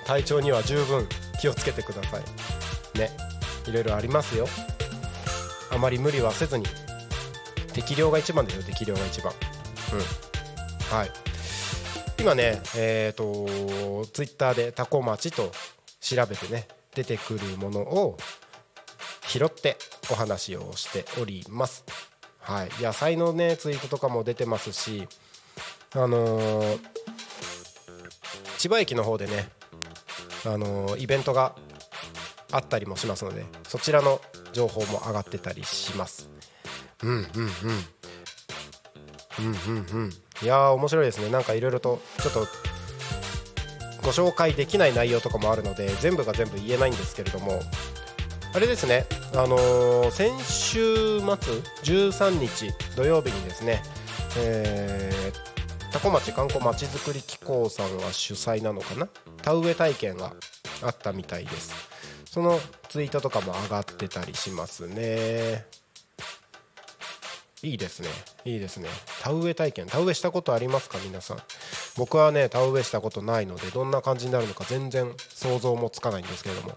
[0.05, 1.09] 体調には十分
[1.41, 2.58] 気をつけてください。
[2.98, 3.11] ね
[3.66, 4.46] いろいろありますよ。
[5.70, 6.64] あまり無理はせずに。
[7.72, 9.32] 適量が一番ですよ適量が一番。
[9.92, 10.96] うん。
[10.96, 11.11] はい。
[12.20, 15.52] 今ねえっ、ー、とツイッターでタコ町と
[16.00, 18.16] 調べてね出てくるものを
[19.28, 19.76] 拾って
[20.11, 21.84] お話をしております。
[22.40, 25.06] はい、野菜のねツイートとかも出てますし、
[25.92, 26.78] あのー、
[28.56, 29.50] 千葉駅の方でね、
[30.46, 31.54] あのー、イベントが
[32.52, 34.20] あったりもしますのでそちらの
[34.52, 36.30] 情報も上がってたりします。
[37.02, 37.26] うんうんうん。
[39.38, 40.11] うんうんうん。
[40.42, 41.30] いやー面白いですね。
[41.30, 42.46] なんかいろいろとちょっと
[44.02, 47.61] ご紹介できない内容とかもあるので全部が全部言えないんですけれども。
[48.54, 51.26] あれですね、あのー、先週末
[51.84, 53.82] 13日土曜日にですね、
[54.38, 59.06] えー、多古町観光まちづくり機構さんが主催なのかな？
[59.42, 60.32] 田植え体験が
[60.82, 61.74] あったみたいです。
[62.31, 65.67] そのツイートとかも上がってたりしますね。
[67.62, 68.09] いいですね。
[68.45, 68.88] いいですね。
[69.21, 69.87] 田植え体験。
[69.87, 71.38] 田植えしたことありますか皆さん？
[71.97, 76.77] 僕はね田植えしたことないのでどんな感じになるのか全然想像もつかないんですけれども、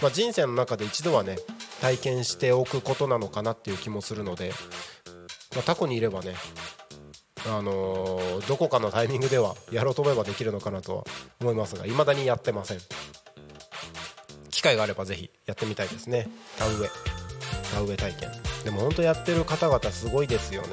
[0.00, 1.36] まあ、人生の中で一度はね
[1.80, 4.52] 体験しておくことなのかなっていう気もするので、
[5.56, 6.34] まあ、タコにいればね
[7.46, 11.04] あのー、どこかのタイミングではやろうと思えばできるのかなとは
[11.40, 12.78] 思いますが未だにやってません。
[14.60, 16.28] 機会があればぜひやってみたいですね。
[16.58, 16.90] 田植え。
[17.72, 18.30] 田植え体験。
[18.62, 20.68] でも本当やってる方々すごいですよね。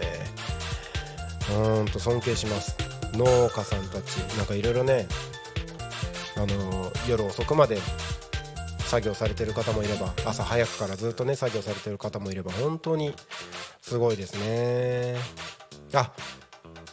[1.51, 2.75] うーんと尊敬します。
[3.13, 4.17] 農家さんたち。
[4.35, 5.07] なんかいろいろね
[6.35, 7.77] あの夜遅くまで
[8.79, 13.13] 作業されてる方もいれば朝早くからずっとね作業されてる方もいれば本当に
[13.81, 15.15] すごいですね。
[15.93, 16.11] あ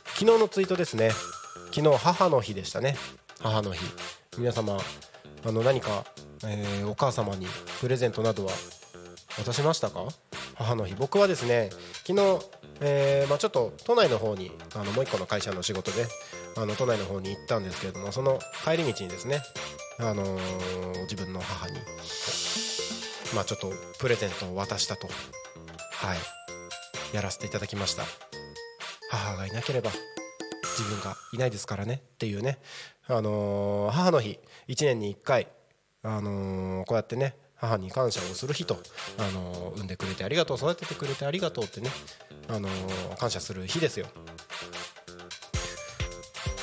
[0.04, 1.10] 昨日のツイートですね。
[1.72, 2.94] 昨日母の日でしたね。
[3.40, 3.84] 母の日。
[4.38, 4.78] 皆様
[5.44, 6.04] あの何か
[6.46, 7.46] えー、お母様に
[7.80, 8.52] プレゼントなどは
[9.38, 10.06] 渡しましたか？
[10.54, 10.94] 母の日。
[10.94, 11.70] 僕はですね
[12.06, 12.40] 昨日、
[12.80, 16.06] えーまあ、ちょっと都内の方にあのもう一個の会社の仕事で
[16.56, 19.42] あの都内の方に行ったんですけれどもその帰り道にですね、
[19.98, 21.74] あのー、自分の母に、
[23.34, 26.18] まあ、ちょっとプレゼントを渡したとはい
[27.14, 28.04] やらせていただきました。
[29.10, 29.90] 母がいなければ
[30.76, 32.58] 自分がいないですからねっていうね、
[33.06, 35.46] あのー、母の日1年に1回、
[36.04, 38.78] あの、こうやってね母に感謝をする日と、
[39.18, 41.90] あの産んでくれてありがとう育ててくれてありがとうってね、
[42.48, 42.68] あの
[43.18, 44.06] 感謝する日ですよ。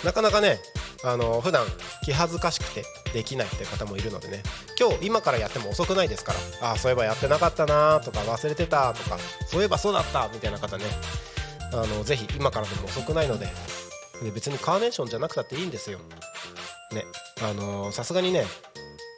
[0.06, 0.60] なかなかね、
[1.04, 1.66] あの普段
[2.04, 4.44] 気恥ずかしくてできないって方もいるのでね
[4.80, 10.84] 今日今からやっても遅くないですからああそういえばやってなかったなとか忘れてたとかそういえばそうだったみたいな方ね
[11.74, 13.48] あのぜひ今からでも遅くないので
[14.24, 15.98] で別にカーネーションじゃなくたっていいんですよ。
[16.92, 17.04] ね
[17.42, 18.46] あのさすがにね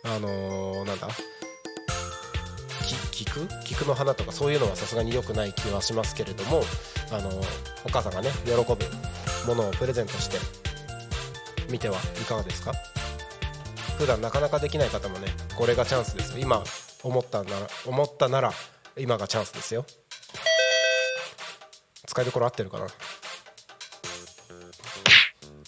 [0.03, 1.07] あのー、なんだ？
[3.11, 6.61] 菊菊の花とかそういうのはさすがに良くない気はしますけれども
[7.11, 7.29] あの
[7.85, 8.57] お母さんがね喜ぶ
[9.47, 10.37] ものをプレゼントして
[11.71, 12.73] みてはいかがですか？
[13.97, 16.39] 普段なかなかできない方もねこれがチャンスですよ。
[16.39, 16.63] 今
[17.03, 18.51] 思ったなら思ったなら
[18.97, 19.85] 今がチャンスですよ。
[22.05, 22.87] 使いどころ合ってるかな？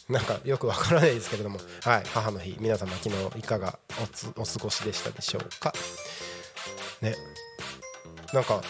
[0.10, 3.80] なんかよくわからないですけれども、はい、母の日皆様昨日いかが
[4.36, 5.74] お過ごしでしたでしょうか？
[7.02, 7.16] ね。
[8.34, 8.62] なんか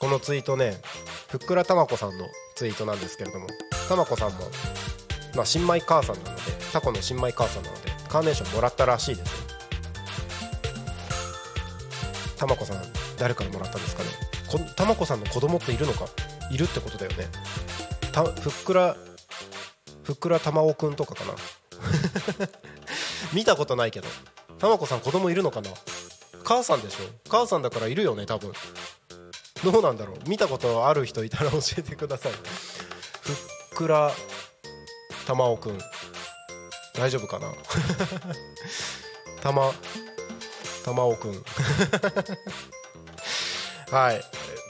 [0.00, 0.80] このツイートね
[1.28, 3.46] ふっくらたまこさんのツイートなんですけれども。
[3.88, 4.50] たまこさんも、
[5.34, 9.36] まあ、新米母さんなのでタコの新米母さんなのでカーネーションもらったらしいですよ。
[12.38, 12.82] たまこさん
[13.18, 14.08] 誰からもらったんですかね？
[14.76, 16.06] たまこさんの子供っているのか？
[16.50, 17.28] いるってことだよね。
[18.12, 18.96] たふっくら
[20.04, 21.34] ふっくらたまおくんとかかな。
[23.32, 24.08] 見たことないけど。
[24.58, 25.70] たまこさん子供いるのかな。
[26.44, 26.98] 母さんでしょ。
[27.28, 28.52] 母さんだからいるよね多分。
[29.64, 30.28] どうなんだろう。
[30.28, 32.32] 見たことある人いたら教えてください。
[32.32, 33.36] ふっ
[33.74, 34.12] くら
[35.26, 35.78] たまおくん。
[36.94, 37.50] 大丈夫かな。
[39.42, 39.72] たま
[40.84, 41.44] たまおくん。
[43.90, 44.22] はい。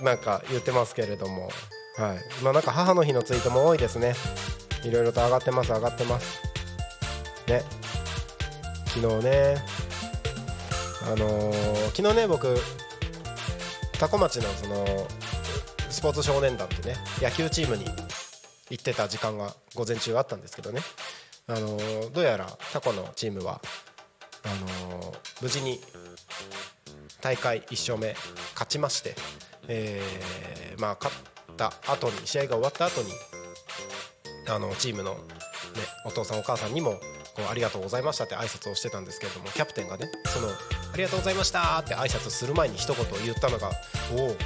[0.02, 1.50] なんか言ってますけれども。
[1.96, 2.24] はい。
[2.42, 4.14] まあなんか母の日のツイートも多いですね。
[4.84, 6.40] いろいろと上がってます上がってます。
[7.48, 7.62] ね。
[8.86, 9.84] 昨日ね。
[11.06, 12.56] あのー、昨日ね僕
[13.98, 15.06] 多古町のその
[15.90, 17.84] スポーツ少年団ってね野球チームに
[18.70, 20.80] 行ってた時間が午前中あったんですけどね、
[21.46, 23.60] あのー、どうやらタコのチームは
[24.44, 24.48] あ
[24.94, 25.78] のー、無事に
[27.20, 28.14] 大会1勝目
[28.54, 29.14] 勝ちまして、
[29.68, 33.08] えー、まあ勝った後に試合が終わった後に
[34.48, 35.20] あのチームの、ね、
[36.04, 36.92] お父さんお母さんにも
[37.34, 43.70] こうありがとうございましたって挨拶をしてたんですけれどもキャプテンがねそのありがとうございましたって挨拶する前に一言言ったのが
[44.16, 44.36] おお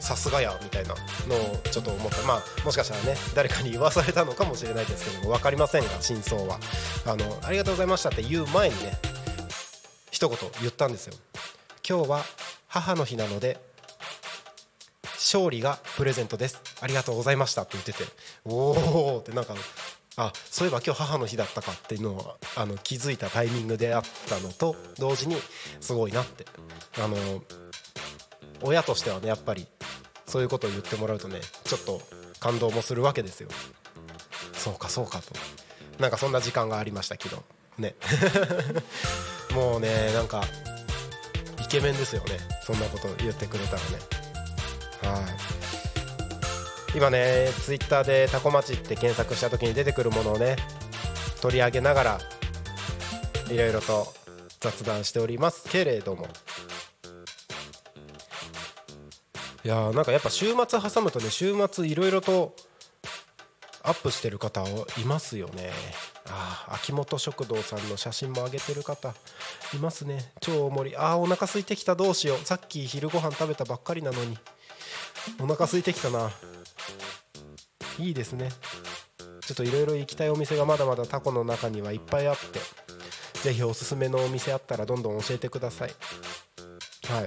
[0.00, 2.26] さすがやみたいなのをちょっと思った。
[2.26, 6.58] まあもしかしたらね誰かに言わされたのかもしれないですけども分かりませんが真相は。
[7.06, 8.92] あのありがとうございましたって言う前にね
[10.10, 11.14] 一言言ったんですよ。
[11.88, 12.24] 今日は
[12.66, 13.60] 母の日なので
[15.04, 16.71] 勝利がプレゼントです。
[16.82, 18.04] ありがとうございましたって言ってて
[18.44, 19.54] おおってなんか
[20.16, 25.36] あそういえば今日母の日だったかっていうのをあの気づいたタイミングであったのと同時に
[25.80, 26.44] すごいなって。
[27.02, 27.16] あの
[28.64, 29.66] 親としてはねやっぱり
[30.26, 32.00] そういうことを言ってもらうとねちょっと
[32.38, 33.48] 感動もするわけですよ。
[34.52, 35.34] そうかそうかと。
[35.98, 37.42] なんかそんな時間がありましたけど
[37.78, 37.94] ね。
[39.54, 40.44] もうねなんか
[41.60, 42.38] イケメンですよね。
[42.64, 43.98] そんなこと言ってくれたらね。
[45.02, 45.61] はい。
[46.94, 50.56] 今ねツイッターでタコ町って検索した時に出てくるものをね
[51.40, 52.20] 取り上げながら
[53.50, 54.06] いろいろと
[54.60, 55.68] 雑談しております。
[55.68, 56.28] けれども。
[59.64, 62.54] いやーなんかやっぱ週末挟むとね週末いろいろと
[63.82, 64.62] アップしてる方
[64.98, 65.70] いますよね。
[66.28, 69.14] ああ秋元食堂さんの写真も上げてる方
[69.74, 70.32] いますね。
[70.40, 70.96] 超大盛り。
[70.96, 71.94] あーお腹空いてきた。
[71.94, 72.38] どうしよう。
[72.38, 74.36] さっき昼ご飯食べたばっかりなのに。
[75.40, 76.30] お腹空いてきたな。
[77.98, 78.48] いいですね。
[79.40, 82.60] ちょっといろいろ行きたいお店がまだまだタコの中にはいっぱいあって
[83.40, 85.90] ぜひおすすめのお店あったらどんどん教えてください。
[87.08, 87.26] はい。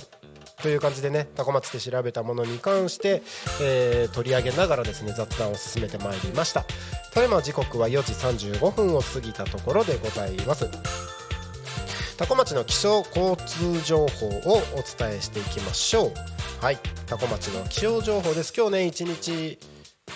[0.61, 3.21] という感じでねタコ町で調べたものに関して、
[3.61, 6.65] えー、取り上げながらですね雑談を進めてまいりました。
[7.13, 8.13] ただいま時刻は4時
[8.47, 10.69] 35分を過ぎたところでございます。
[12.17, 16.13] 多古町の気象交通情報をお伝えしていきましょう。
[16.61, 16.79] はい。
[17.07, 18.53] 多古町の気象情報です。
[18.55, 19.59] 今日ね一日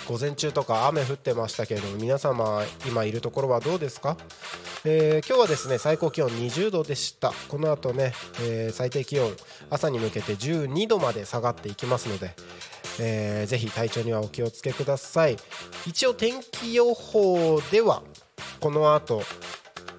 [0.10, 4.18] 午前中とか雨降ってましたけれども皆様今いるところはどうですか？
[4.84, 7.32] えー、今日はですね最高気温20度でした。
[7.48, 9.32] この後ね、えー、最低気温
[9.70, 12.32] 朝に向けて12度まで下がっていきますので、
[13.00, 15.38] えー、ぜひ体調にはお気をつけください。
[15.86, 18.02] 一応天気予報では
[18.60, 19.22] この後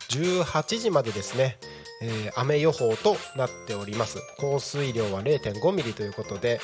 [0.09, 1.59] 18時までですね、
[2.03, 4.19] えー、雨予報となっております。
[4.39, 6.61] 降水量は0.5ミリということで、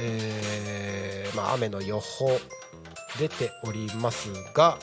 [0.00, 2.36] えー、まあ、雨の予報
[3.18, 4.78] 出ておりますが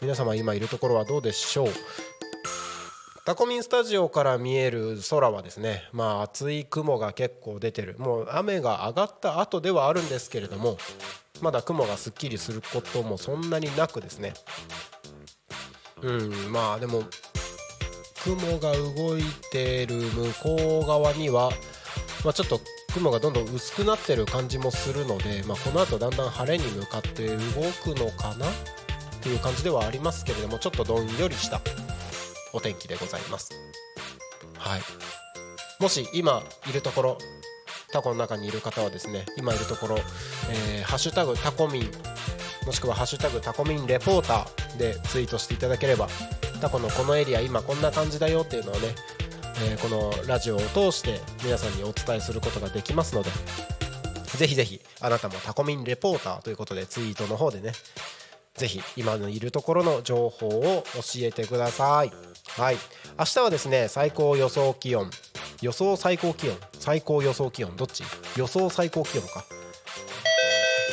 [0.00, 1.68] 皆様今いるところはどうでしょう？
[3.24, 7.96] タコミンスタジオから見える空はですねまあ厚い雲が結構出てる。
[7.98, 10.76] もう雨が上がった後ではあるんですけれども
[11.40, 14.34] まだ雲がすっきりすることもそんなになくですね。
[16.02, 17.04] うんまあでも
[18.24, 19.22] 雲が動い
[19.52, 21.50] てる向こう側には、
[22.24, 22.60] まあ、ちょっと
[22.94, 27.36] 雲がどんどん薄くなってる感じもするので、まあ、この後だんだん晴れに向かって動
[27.82, 28.50] くのかなっ
[29.20, 31.60] ていう感じではありますけれどもちょっとどんよりした
[32.52, 33.50] お天気でございます。
[34.56, 34.80] はい。
[35.80, 37.18] もし今いるところ
[37.92, 39.96] タコの中にいる方はですね今いるところ、
[40.50, 41.90] えー、ハッシュタグタコミン
[42.64, 46.08] もしくは「ハッシュタグタコミンレポーター」でツイートしていただければ
[46.60, 48.94] タコのこのエリア今こんな感じだよっていうのをね、
[49.66, 53.30] えー、このラジオを通して皆さんにお伝えすることができますので
[54.36, 57.72] ぜひぜひあなたもタコミンレポーターということでツイートの方でね
[58.54, 62.12] ぜひ今のいるところの情報を教えてください。
[62.56, 62.76] はい。
[63.18, 65.10] 明日はですね最高予想気温。
[65.60, 66.56] 予想最高気温。
[66.78, 67.74] 最高予想気温。
[67.74, 68.04] どっち？
[68.36, 69.44] 予想最高気温か。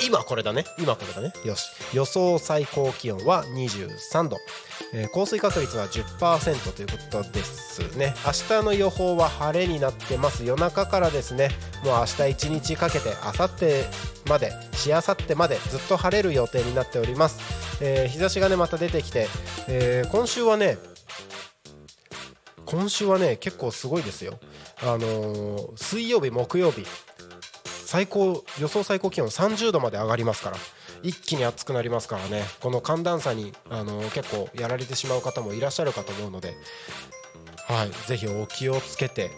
[0.04, 0.66] 今これだね。
[0.80, 1.34] 今これだね。
[1.46, 1.70] よし。
[1.94, 4.38] 予想最高気温は23度、
[4.94, 8.14] えー、降水確率は10%ということですね。
[8.26, 8.32] 明
[8.62, 10.44] 日の予報は晴れになってます。
[10.44, 11.50] 夜中からですね。
[11.84, 19.28] もう明日一日かけて明後日までしあさってまでずっと晴れる予定になっております、えー、日差しがねまた出てきて、
[19.68, 20.78] えー、今週はね
[22.66, 24.40] 今週はね結構すごいですよ。
[24.82, 26.86] あのー、水曜日木曜日
[27.92, 30.56] 最高予想最高気温30度まで上がりますから
[31.04, 32.42] 一気に暑くなりますからね。
[32.62, 36.54] この寒暖差にあの結構やられてしまう方もいらっしゃるかと思うので、
[37.68, 39.32] はい、ぜひお気をつけて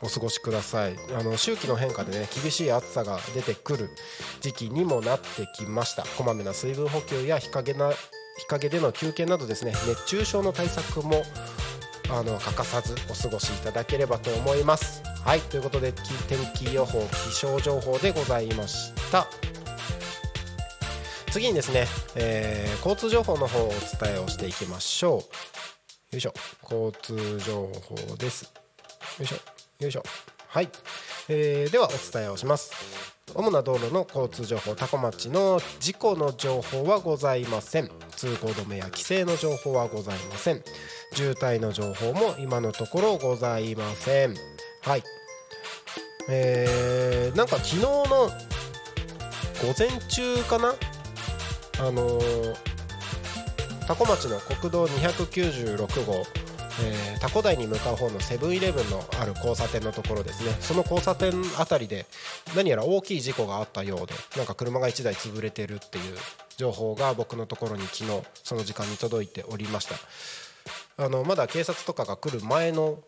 [0.00, 0.96] お過ごしください。
[1.14, 3.90] あの周期の変化でね厳しい暑さが出てくる
[4.40, 6.04] 時期にもなってきました。
[6.16, 11.22] こまめな水分補給や日陰な日陰での休憩などですね熱中症の対策も
[12.10, 15.02] あの欠かさずお過ごしいただければと思います。
[15.24, 15.92] はいということで
[16.28, 19.26] 天気予報気象情報でございました。
[21.30, 26.14] 次にですね、えー、交通情報の方をお伝えをしていきましょう。
[26.14, 28.52] よいしょ交通情報です。
[29.18, 29.36] よいしょ
[29.80, 30.33] よいしょ。
[30.54, 30.68] はい、
[31.28, 32.72] えー、ではお伝えをします。
[33.34, 37.90] 主な道路の交通情報多古町の事故の情報はございません。
[38.14, 40.62] 通行止めや規制の情報はございません。
[41.12, 44.36] 渋滞の情報も今のところございません。
[44.82, 45.02] はい。
[46.28, 48.30] えー、なんか昨日の午
[49.76, 50.72] 前中かな？
[51.80, 52.54] あのー、
[53.88, 56.43] 多古町の国道296号。
[56.82, 60.56] えー、タコ台に向かう方のセブンイレブンのある交差点のところですね。
[60.60, 62.06] その交差点あたりで
[62.56, 66.16] 何やら大きい事故があったようでなんか車が1台潰れてるっていう
[66.56, 69.94] 情報が僕のところに昨日その時間に届いておりました。
[70.96, 72.98] あのまだ警察とかが来る前の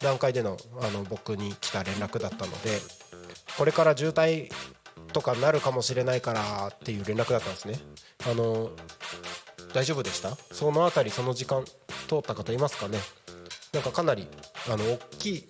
[0.00, 2.78] 段階でのあの僕に来た連絡だったので
[3.56, 4.50] これから渋滞
[5.12, 7.74] とかなるかもしれないからっていう連絡だったんですね。
[8.30, 8.70] あの
[9.72, 10.36] 大丈夫でした？
[10.52, 11.64] その辺りその時間
[12.08, 12.98] 通った方いますかね？
[13.72, 14.26] なんかかなり
[14.68, 15.48] あの大きい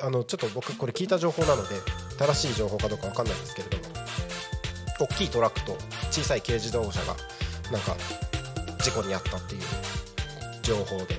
[0.00, 1.74] あのちょっと僕これ聞いた情報なので
[2.18, 3.84] 正しい情報かどうか分かんないんですけれども
[5.00, 5.76] 大きいトラックと
[6.10, 7.14] 小さい軽自動車が
[7.70, 7.94] なんか
[8.82, 9.60] 事故に遭ったっていう
[10.62, 11.18] 情報で。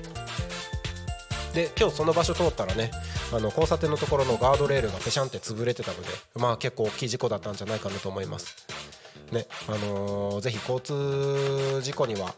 [1.54, 2.92] で今日その場所通ったらね
[3.32, 8.66] あの交差点のところのガードレールがぺしゃんって潰れてたのでまあ結構大きい事故だったんじゃないかなと思います。
[9.32, 12.34] ねあのー、ぜひ交通事故には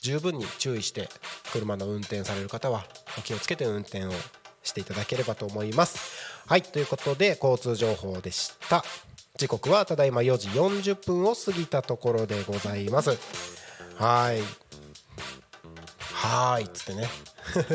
[0.00, 1.08] 十分に注意して
[1.52, 2.84] 車の運転される方は
[3.18, 4.10] お気をつけて運転を
[4.62, 5.98] していただければと思います。
[6.46, 8.84] はいということで交通情報でした。
[9.36, 13.10] 時刻はただいま4時40分を過ぎたところでございます。
[13.96, 14.40] はい。
[16.12, 17.08] はーいっつってね。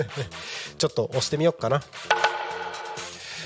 [0.77, 1.81] ちょっと押してみよっかな。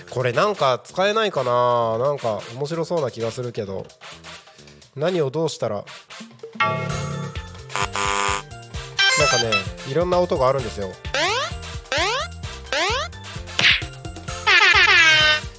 [0.10, 1.97] これなんか使えないかな？
[1.99, 3.86] なんか面白そうな気がするけど。
[4.95, 5.76] 何をどうしたら？
[5.78, 5.86] なん
[9.28, 9.51] かね
[9.89, 10.89] いろんな音があるんですよ。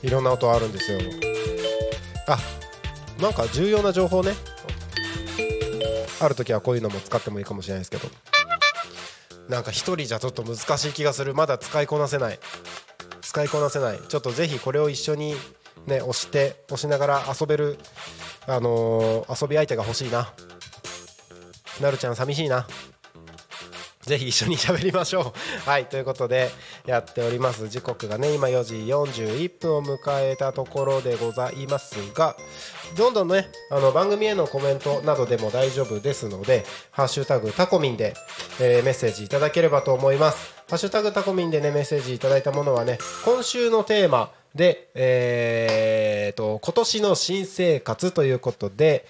[0.03, 0.99] いろんな音あるんですよ。
[2.27, 2.39] あ
[3.23, 4.33] なんか重要な情報ね。
[6.21, 8.09] ある時はこういうのも使ってもいいかもしれないですけど。
[9.49, 11.33] なんか一人じゃちょっと難しい気がする。
[11.35, 12.39] まだ使いこなせない。
[13.29, 13.99] 使いこなせない。
[14.09, 15.35] ちょっとぜひこれを一緒に
[15.87, 17.79] ね押して押しながら遊べる
[18.47, 20.33] あのー遊び相手が欲しいな。
[21.83, 22.67] なるちゃん寂しいな。
[24.01, 25.33] ぜひ一緒に喋りましょう。
[25.69, 26.51] はいということで
[26.87, 27.69] やっております。
[27.69, 32.35] 時刻がね今4時41分を迎えたところでございますが
[32.97, 38.15] どんどんねあの番組へのコメントなどでも大丈夫ですので「ハッシュタグタコミンで」
[38.59, 40.58] えーメッセージいただければと思います。
[40.69, 49.07] ハッシュタグタコミンでねメッセージいただいたものはね今週のテーマでえーと今年の新生活ということで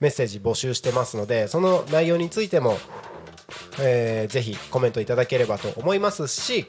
[0.00, 2.76] メッセージ募集してますのでその内容についても
[3.80, 6.66] えーぜひコメントいただければと思いますし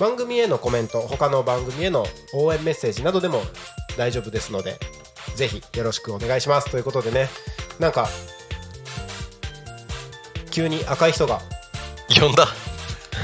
[0.00, 3.42] 番組へのコメント他の番組への応援メッセージなどでも
[3.98, 4.78] 大丈夫ですので
[5.36, 6.70] ぜひよろしくお願いします。
[6.70, 7.28] ということでね
[7.78, 8.08] なんか
[10.50, 11.40] 急に赤い人が。
[12.08, 12.46] 呼んだ。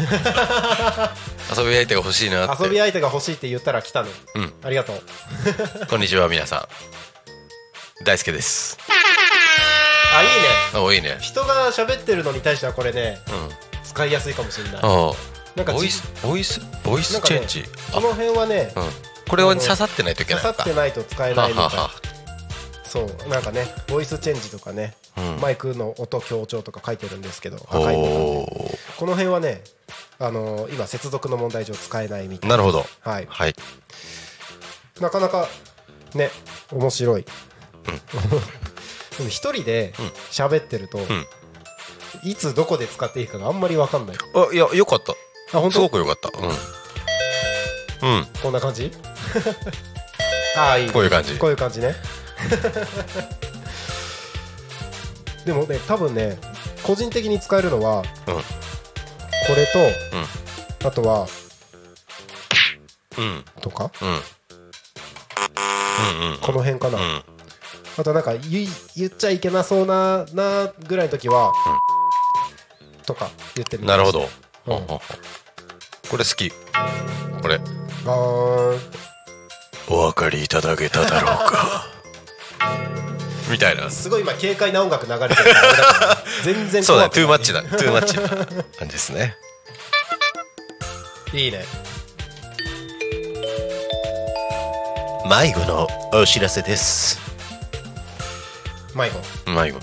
[1.57, 2.63] 遊び相手が欲しいなって。
[2.65, 4.55] 遊び相手が欲しいって言ったら来たねうん。
[4.63, 5.03] ありがとう。
[5.89, 6.69] こんにちは皆さ
[8.01, 8.05] ん。
[8.05, 8.79] 大輔です。
[10.15, 10.81] あいいね。
[10.81, 11.19] おいいね。
[11.21, 13.51] 人が喋ってるのに対してはこれねうん。
[13.85, 14.81] 使いやすいかもしれない。
[14.83, 15.13] あ
[15.57, 17.65] なんかじボイスボイスボイスチェンジ？
[17.93, 18.91] この辺はねうん。
[19.29, 20.65] これは刺さってないといけ刺ないのか。
[20.65, 21.91] さってないと使えないみたいははは
[22.89, 23.29] そう。
[23.29, 25.00] なんかねボイスチェンジとかね、うん
[25.41, 27.67] マイクの音強調とか書いてるんですけどこ
[29.07, 29.63] の辺はね
[30.19, 32.85] あのー今接続の問題上使えないみたいーなるほど。
[33.01, 33.27] はい。
[33.29, 33.55] はい。
[35.01, 35.49] なかなか
[36.15, 36.31] ね
[36.73, 37.25] 面白い、
[39.29, 39.95] 一人で
[40.31, 41.27] 喋ってると、ん。
[42.23, 44.17] いつどこで使っていいかがあんまり分かんない。
[44.35, 45.13] あいやよかった。
[45.57, 45.77] あ本当？
[45.77, 46.31] すごくよかった。
[48.05, 48.17] うん。
[48.17, 48.27] うん。
[48.43, 48.93] こんな感じ？
[50.57, 51.35] ああいいこういう感じ。
[51.39, 51.95] こういう感じね
[55.45, 56.39] でもね多分ね
[56.83, 61.27] 個人的に使えるのはうんこれと、あとは
[63.19, 63.45] うん。
[63.61, 63.91] とか？
[64.01, 64.09] うん。
[64.09, 64.17] うん
[66.33, 67.25] うんこの辺かな、うん。
[67.99, 71.53] あとなんか言い言っちゃいけなそうななぐらいの時は、
[73.07, 74.29] とか言ってみなるほど、
[74.67, 74.87] うん。
[74.87, 75.01] こ
[76.13, 76.51] れ好き。
[77.43, 77.57] これ。
[77.57, 78.79] あー。
[79.89, 81.87] お分かりいただけただろうか
[83.51, 83.91] みたいな。
[83.91, 85.37] すごい今軽快な音楽流れてる
[86.45, 88.39] 全然そうだトゥーマッチだトゥーマッチな感
[88.83, 89.37] じですね。
[91.33, 91.65] いいね。
[95.29, 97.19] 迷子のお知らせです。
[98.97, 99.51] 迷子。
[99.51, 99.79] 迷子。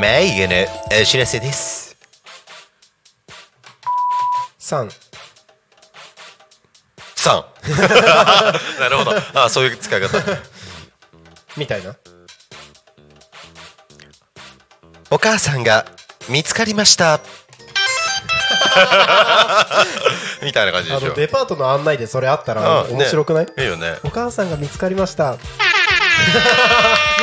[0.00, 1.96] 迷子のお知らせです。
[4.60, 5.05] 3
[7.26, 9.14] 3 なるほど。
[9.34, 10.18] あそういう使い方。
[11.56, 11.96] みたいな。
[15.10, 15.86] お母さんが
[16.28, 17.20] 見つかりました。
[20.42, 21.06] みたいな感じでしょ。
[21.06, 23.96] あのデパートの案内でそれあったらうん面白くない、ねいいよね。
[24.04, 25.34] お母さんが見つかりました。
[25.34, 25.38] イ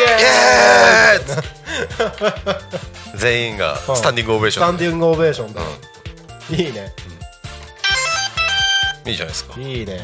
[0.01, 1.23] エーイ。
[3.15, 5.61] 全員がスタンディングオベーションスタンディングオベーションだ、
[6.49, 6.93] いいね
[9.05, 9.59] いいじゃないですか。
[9.59, 10.01] いいね。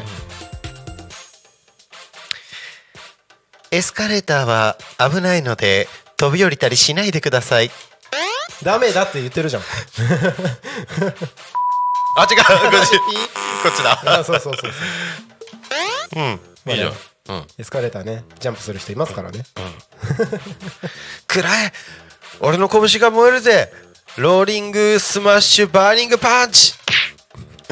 [3.70, 5.86] エスカレーターは危ないので
[6.16, 7.70] 飛び降りたりしないでください。
[8.62, 9.62] ダメだって言ってるじゃん。
[12.16, 12.38] あ違う。
[12.38, 12.44] こ
[12.82, 12.98] っち。
[13.62, 14.02] こっちだ。
[14.18, 16.20] あそうそうそうそう。
[16.20, 16.40] うん。
[16.72, 16.96] いいじゃん。
[17.28, 17.46] うん。
[17.58, 19.44] エスカレーターねジャンプする人いますからね。
[21.28, 21.72] 暗え
[22.40, 23.72] 俺の拳が燃えるぜ。
[24.16, 26.74] ローリングスマッシュバーニングパンチ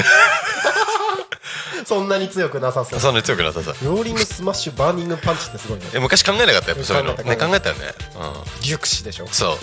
[1.87, 3.01] そんなに強くなさそう。
[3.01, 3.75] そんなに強くなさそう。
[3.83, 5.85] ローリングスマッシュバーニングパンチってすごいね。
[5.95, 6.69] え昔考えなかった？
[6.71, 7.15] やっぱそういうの。
[7.15, 7.95] 考えたね考えたよね。
[8.17, 8.63] うん。
[8.63, 9.27] ギュクシでしょ？
[9.31, 9.57] そう。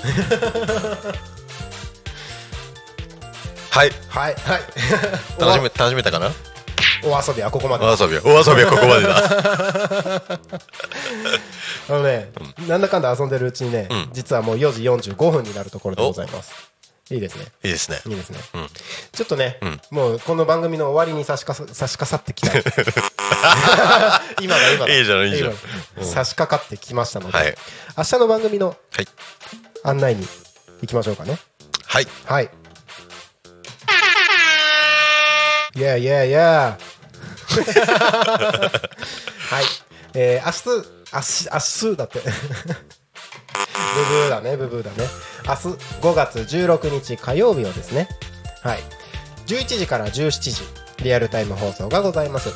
[3.70, 3.92] はい。
[4.10, 4.36] はい。
[4.36, 4.62] はい。
[5.40, 6.32] 楽しめ楽しめたかな？
[7.04, 7.86] おお遊びはここまで。
[7.86, 10.40] お遊びはお遊びはここまでだ。
[11.90, 12.32] あのね、
[12.68, 14.10] なんだかんだ遊んでるうちにね、ん。
[14.14, 14.82] 実はもう4時
[15.12, 16.52] 45分になるところでございます
[17.12, 17.46] いいですね。
[17.64, 18.02] いいですね。
[18.08, 18.42] いいですね、ん。
[19.12, 19.80] ちょっとね、ん。
[19.96, 22.52] もうこの番組の終わりに差しかさ差し掛さってきた。
[24.42, 24.92] 今だ今だ。
[24.92, 25.54] いいじゃんいいじゃん。
[25.98, 27.56] 今差し掛かってきましたので、はい。
[27.96, 29.08] 明日の番組のはい。
[29.84, 30.28] 案内に
[30.82, 31.38] 行きましょうかね。
[31.86, 32.08] はい。
[32.26, 32.50] はい。
[35.76, 36.80] いやいやいや
[39.50, 39.66] はい。
[40.16, 42.22] えー、明日明日明日だって
[43.96, 45.08] ブブーだねブブーだね。
[45.48, 48.10] 明日5月16日火曜日はですね
[48.62, 48.80] はい。
[49.48, 50.64] 11時から17時
[51.04, 52.50] リアルタイム放送がございます。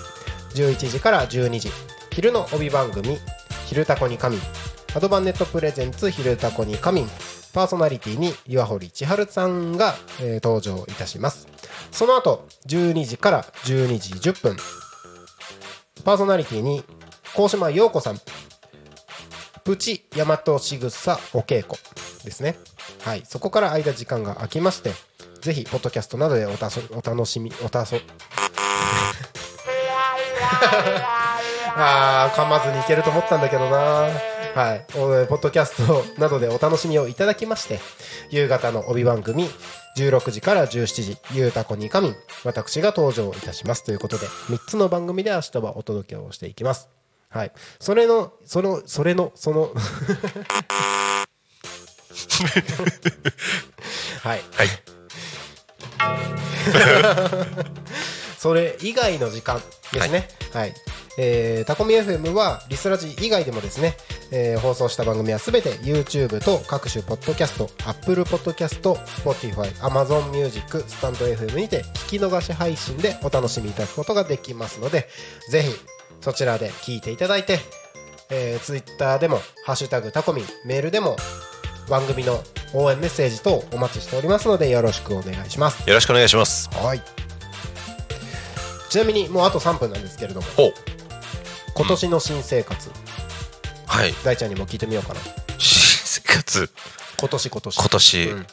[0.55, 1.69] 11時から12時
[2.11, 3.17] 昼の帯番組
[3.67, 4.43] 「昼タコに仮眠」
[4.95, 7.09] アドバンネットプレゼンツ「昼タコに仮眠」
[7.53, 11.47] パーソナリティに岩堀千春さんが、えー登場いたします。
[11.91, 14.57] その後12時から12時10分
[16.03, 16.83] パーソナリティに
[17.35, 18.19] 高島陽子さん
[19.70, 21.76] プチ大和しぐさお稽古
[22.26, 22.55] ですね。
[23.03, 23.22] はい。
[23.24, 24.93] そこから間時間が空きまして
[25.41, 27.97] ぜひポッドキャストなどでおたそお楽しみおたそ
[31.78, 33.78] あー噛まずにいけると思ったんだけどな。
[34.55, 34.88] はい。
[34.95, 37.80] おポッドキャストなどでお楽しみをいただきまして
[38.32, 39.47] 夕方の帯番組
[39.97, 46.89] 16時から17時「ゆうたこにかみん」私が登場いたしますということで3つの番組で明日はお届けをしていきます
[47.30, 47.51] はい。
[47.80, 49.71] それのそのそれのその。
[54.23, 54.41] はい。
[54.51, 54.67] はい。
[58.39, 59.61] それ以外の時間
[59.93, 60.27] ですね。
[60.53, 60.73] はい。
[61.17, 63.97] えータコミ FM はリスラジ以外でもですね、
[64.32, 75.09] えー放送した番組はすべて YouTube と各種ポッドキャスト、Apple Podcast、Spotify、Amazon Music、スタンド FM にて聞き逃し配信でお楽しみいただくことができますので、
[75.51, 75.75] ぜひ
[76.22, 77.59] そちらで聞いていただいて、
[78.30, 81.15] えー、Twitter でも、ハッシュタグタコミン、メールでも
[81.89, 82.43] 番組の
[82.74, 85.88] 応援メッセージ等お待ちしておりますのでよろしくお願いします。
[85.88, 86.70] よろしくお願いします。
[86.72, 87.01] はい。
[88.89, 90.47] ちなみにもうあと3分なんですけれども、
[91.76, 92.89] 今年の新生活、
[93.88, 94.13] はい。
[94.24, 95.20] 大ちゃんにも聞いてみようかな。
[95.57, 96.70] 新生活。
[97.20, 97.76] 今年今年。
[97.78, 98.47] 今年、うん。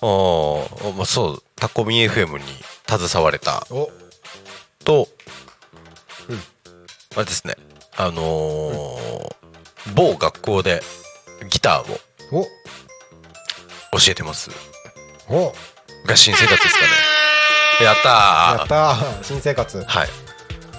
[0.00, 0.06] あ
[0.90, 2.44] あまあそうタコミ FM に
[2.86, 3.66] 携われた。
[3.70, 3.90] お、
[4.84, 5.47] と、うん
[7.18, 7.56] あれですね。
[7.96, 9.34] あのー
[9.94, 10.82] 某学校で
[11.50, 11.98] ギターを
[12.30, 12.44] お、
[13.98, 14.50] 教えてます。
[15.28, 15.52] お、
[16.06, 16.86] が新生活ですかね。
[17.84, 18.58] やったー。
[18.58, 19.24] やったー。
[19.24, 19.82] 新生活。
[19.84, 20.08] はい。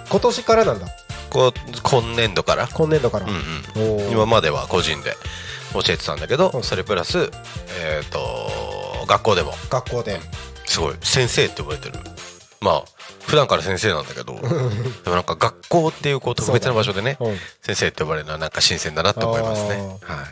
[0.09, 0.87] 今年からなんだ？
[1.29, 1.51] こ
[1.83, 2.67] 今年度から？
[2.67, 3.25] 今年度から。
[3.25, 4.11] うんうん。
[4.11, 5.15] 今までは個人で
[5.73, 7.29] 教えてたんだけどうんそれプラス
[7.81, 9.53] えっ、と学校でも。
[9.69, 10.21] 学校で。
[10.65, 10.95] すごい。
[11.01, 11.99] 先生って呼ばれてる。
[12.61, 12.83] まあ
[13.29, 14.41] 普段から先生なんだけどで
[15.09, 19.75] もなんか学校っていうこう特別な場所でねうん先生って呼ばれるのはなんか新鮮だなって思いますね。
[20.07, 20.25] あは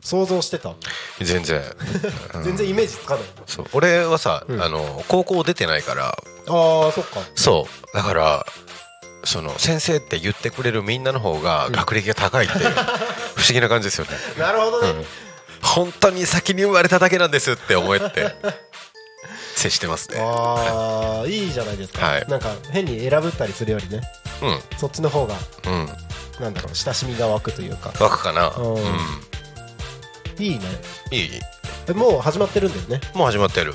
[0.00, 0.68] 想像してた？
[1.18, 1.62] い全然。
[2.44, 3.24] 全然イメージつかない。
[3.46, 3.66] そう。
[3.72, 4.62] 俺はさ、うん。
[4.62, 6.08] あの高校出てないから。
[6.08, 6.16] ああ、
[6.92, 7.20] そっか。
[7.34, 7.96] そう。
[7.96, 8.46] だから
[9.24, 12.70] その先生って言ってくれるみんなの方が学歴が高いっていう
[13.34, 14.10] 不思議な感じですよね。
[14.38, 15.04] なるほどね。
[15.62, 18.36] 本当に先に生まれただけなんですって思えて
[19.54, 20.18] 接してますね。
[20.20, 22.06] ああ、いいじゃないですか。
[22.06, 22.26] はい。
[22.28, 24.02] なんか変に選ぶったりするよりね、
[24.42, 24.78] うん。
[24.78, 25.34] そっちの方が、
[25.66, 25.88] うん。
[26.40, 27.92] なんだろう、親しみが湧くというか。
[28.00, 28.48] 湧くかな。
[28.56, 28.74] うん。
[28.74, 28.82] うん。
[30.38, 30.60] いいね。
[31.10, 31.30] いい。
[31.86, 33.06] えもう始まってるんだよね。
[33.14, 33.74] もう始まってる。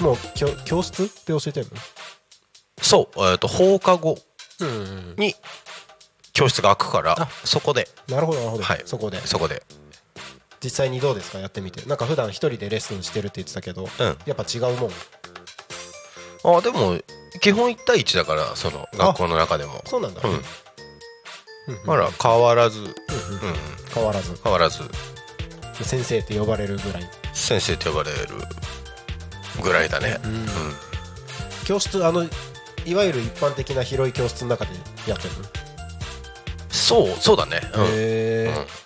[0.00, 1.66] もう教教室って教えてる
[2.82, 3.20] そう。
[3.26, 4.18] えっと放課後
[5.16, 5.34] に
[6.32, 7.88] 教室が開くからあそこで。
[8.08, 8.82] なるほどなるほど、はい。
[8.84, 9.24] そこで。
[9.26, 9.62] そこで
[10.64, 11.38] 実際にどうですか？
[11.38, 11.86] やってみて。
[11.86, 14.16] なんか普段一人でレッスンしてるって言ってたけど、うん。
[14.24, 14.90] やっぱ違うもん？
[16.56, 16.98] あでも
[17.40, 19.82] 基本1対1だからその学校の中でも。
[19.84, 20.30] そうなんだ、うん。
[20.30, 20.38] うん。
[20.38, 20.42] うん。
[21.84, 22.80] まだ変わらず。
[22.80, 22.94] うんうん
[23.94, 24.38] 変わらず。
[24.42, 24.82] 変わらず。
[25.82, 28.16] 先生って呼ばれるぐらい、先生と呼ばれる
[29.62, 30.18] ぐらいだね。
[30.24, 30.46] うん。
[31.64, 32.24] 教室あの
[32.84, 34.70] いわゆる一般的な広い教室の中で
[35.06, 35.44] やってるの？
[36.70, 37.60] そうそうだね。
[37.74, 37.84] うん。
[37.84, 38.83] へえ、うん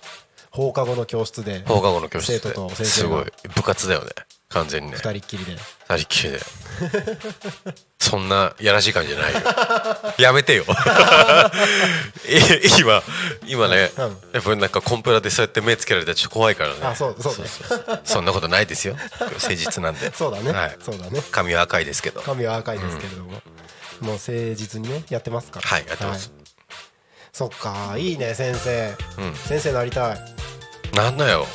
[0.59, 2.39] 放課後の教室で放課後の教室で。
[2.41, 3.25] 生徒と先生がすごい。
[3.55, 4.09] 部活だよね。
[4.49, 4.97] 完全にね。
[4.97, 5.53] 二人っきりで。
[5.53, 6.41] 二人っきりで。
[8.01, 9.41] そんなやらしい感じじゃないよ。
[10.19, 10.65] やめてよ。
[12.27, 13.05] え 今
[13.47, 14.19] 今ね、うん。
[14.33, 16.81] やっぱなんかコンプラでそうやって目つけられたらちょっと怖いからね。
[16.83, 17.49] あそうそうね。
[18.03, 18.97] そんなことないですよ。
[19.21, 20.13] 誠実なんで。
[20.13, 21.23] そうだね、はい、そうだね。
[21.31, 22.21] 髪は赤いですけど。
[22.23, 23.39] 神は赤いですけれども、も
[24.01, 25.69] う誠実にねやってますから。
[25.69, 26.33] はいやってます、
[27.33, 28.97] そっかいいね先生。
[29.19, 29.35] うん。
[29.37, 30.48] 先生なりたい
[30.95, 31.47] なんだよ。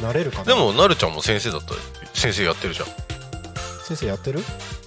[0.00, 0.44] なれるかな？
[0.44, 1.74] でもなるちゃんも先生だった。
[1.74, 1.80] ら
[2.14, 2.86] 先生やってるじゃん。
[3.84, 4.40] 先生やってる？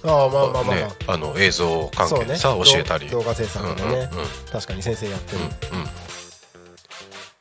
[0.04, 0.76] ああまあまあまあ、まあ。
[0.76, 2.24] ね、あの映像関係。
[2.24, 3.08] でさ、教えたり。
[3.08, 4.28] 動動画制作とかね、うんうんうん。
[4.52, 5.48] 確かに先生やってる、うんう
[5.82, 5.86] ん。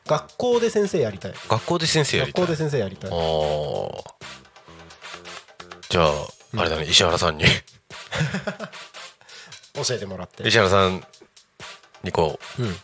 [0.08, 1.34] 学校で先生やりたい。
[1.50, 2.44] 学校で先生やりたい。
[2.44, 3.12] 学校で先生やりたい。
[3.12, 4.04] あー。
[5.90, 6.12] じゃあ、
[6.58, 7.46] あれだね石原さんに。
[9.76, 10.48] 教えてもらって。
[10.48, 11.06] 石原さん
[12.04, 12.66] にこうん。
[12.68, 12.76] う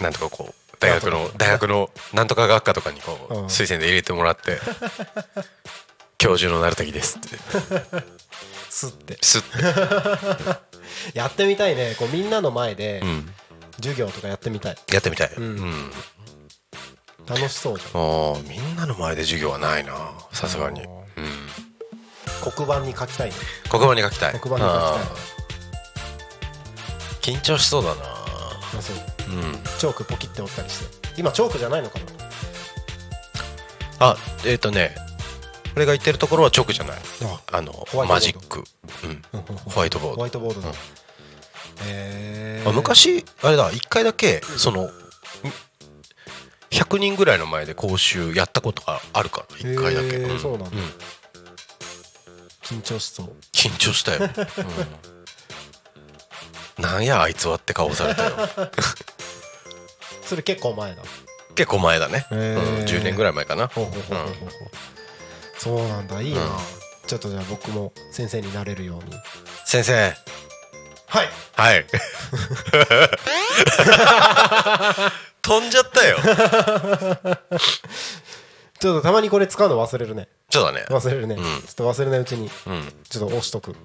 [0.00, 3.46] なんとかこう大学の大学のなんとか学科とかにこううん。
[3.46, 4.58] 推薦で入れてもらって
[6.18, 7.28] 教授のなるたきですって。
[8.68, 9.16] すって。
[9.20, 9.58] すって。
[11.14, 11.94] やってみたいね。
[11.98, 13.32] こうみんなの前でうん。
[13.76, 14.76] 授業とかやってみたい。
[14.92, 15.40] やってみたい、ん。
[15.40, 15.92] うん。
[17.26, 18.44] 楽しそうじゃん。
[18.48, 19.92] みんなの前で授業はないな
[20.32, 20.86] さすがに、
[22.42, 23.36] 黒板に書きたいね。
[23.70, 24.40] 黒板に書きたい。
[24.40, 24.82] 黒板に書き
[27.22, 27.34] たい。
[27.36, 28.02] 緊張しそうだな。
[28.02, 28.16] あ
[28.80, 28.96] そう。
[28.96, 29.02] うん
[29.78, 31.12] チョークポキって折ったりして。
[31.16, 32.04] 今チョークじゃないのかな？
[34.00, 34.94] あえっ、とね
[35.76, 36.98] 俺が言ってるところは直じゃない。
[37.24, 38.64] ああのマジック、
[39.04, 39.22] うん、
[39.70, 40.74] ホワイトボーホドワイトボードだ、うん。
[41.86, 44.90] へあ昔あれだ1回だけその
[46.70, 50.70] 100人ぐらいの前で講習やったことがあるから1回だけ、へーそうなんだ。
[50.70, 50.72] ん。
[52.62, 53.32] 緊張しそう。
[53.52, 54.30] 緊張したよ、
[56.78, 58.36] うん、 なんやあいつはって顔されたよ
[60.32, 61.02] それ結構前だ。
[61.54, 63.68] 結構前だね、うん、へー10年ぐらい前かな。
[63.68, 63.82] そ
[65.74, 66.48] うなんだいいな、うん。
[67.06, 69.12] ちょっとじゃあ僕も先生になれるように。
[69.66, 70.14] 先生。
[71.06, 71.28] はい。
[71.52, 71.84] はい。
[75.42, 76.16] 飛んじゃったよ。
[78.80, 80.28] ちょっとたまにこれ使うの忘れるね。
[80.48, 80.86] そうだね。
[80.88, 81.42] 忘れるね、うん。
[81.42, 82.50] ちょっと忘れないうちに。
[82.68, 82.90] うん。
[83.06, 83.76] ちょっと押しとく。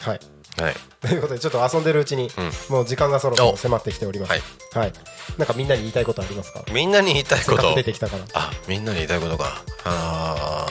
[0.00, 0.74] はいはい。
[1.00, 2.30] ということでちょっと遊んでるうちに、
[2.68, 4.30] もう時間がそろそろ迫ってきております。
[4.30, 4.42] はい、
[4.74, 4.92] はい、
[5.38, 6.64] なんかみんなに言いたいことありますか？
[6.72, 7.72] みんなに言いたいこと？
[7.72, 8.24] く出てきたから。
[8.34, 9.62] あみんなに言いたいことか。
[9.84, 10.66] あ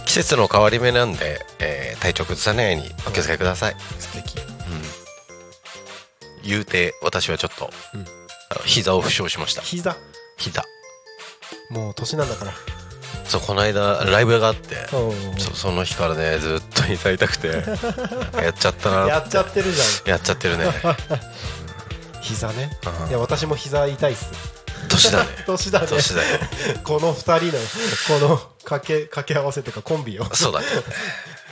[0.00, 0.04] ー。
[0.06, 4.36] 季節の変わり目なんで、えー体調崩さないようにお気をつけください、素敵。
[6.44, 8.04] 言うて私はちょっと、うん。
[8.64, 9.62] 膝を負傷しました。
[9.62, 9.96] 膝？
[10.36, 10.62] 膝。
[11.70, 12.52] もう年なんだから
[13.24, 15.12] そうこの間ライブがあってそ
[15.54, 17.48] その日からねずっと膝痛くて
[18.40, 19.08] やっちゃったな。
[19.08, 20.10] やっちゃってるじゃん。
[20.10, 20.66] やっちゃってるね。
[22.20, 22.78] 膝ね。
[23.02, 23.08] うん。
[23.08, 24.30] いや私も膝痛いっす。
[24.88, 25.30] 年だね。
[25.46, 25.86] 年だね。
[25.88, 26.38] 年だよ。
[26.84, 27.52] この二人の
[28.20, 30.28] この掛け掛け合わせというかコンビよ。
[30.32, 30.66] そうだね。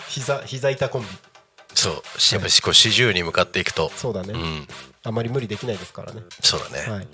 [0.09, 1.09] 膝膝痛コンビ
[1.85, 2.21] そう。
[2.21, 3.91] しやっぱしこう四十に向かっていくと。
[3.95, 4.67] そうだね、うん。
[5.03, 6.23] あんまり無理できないですからね。
[6.41, 7.07] そうだね、はい。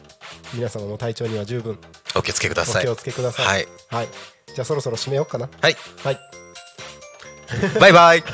[0.54, 1.76] 皆様の体調には十分。
[2.14, 2.82] お気をつけください。
[2.84, 3.46] お気をつけください。
[3.46, 4.08] はい、はい、
[4.54, 5.48] じゃあそろそろ締めようかな。
[5.60, 6.20] はい、はい。
[7.80, 8.22] バイバイ。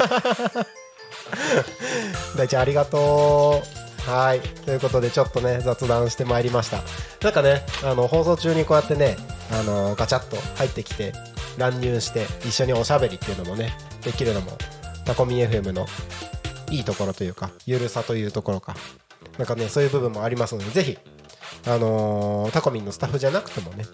[2.37, 3.62] 大ちゃんありがと
[4.07, 4.11] う。
[4.11, 4.41] はい。
[4.41, 6.82] ということでちょっとね雑談してまいりました。
[7.22, 9.16] なんかねあの放送中にこうやってね
[9.51, 11.14] あのガチャッと入ってきて
[11.57, 14.59] 乱入して一緒におしゃべりっていうのもねできるのも
[15.07, 15.86] タコミ FM の
[16.70, 18.74] いいところというかゆるさというところか
[19.38, 20.98] なんかねそういう部分もありますのでぜひ
[21.66, 23.84] あのータコミンのスタッフじゃなくてもね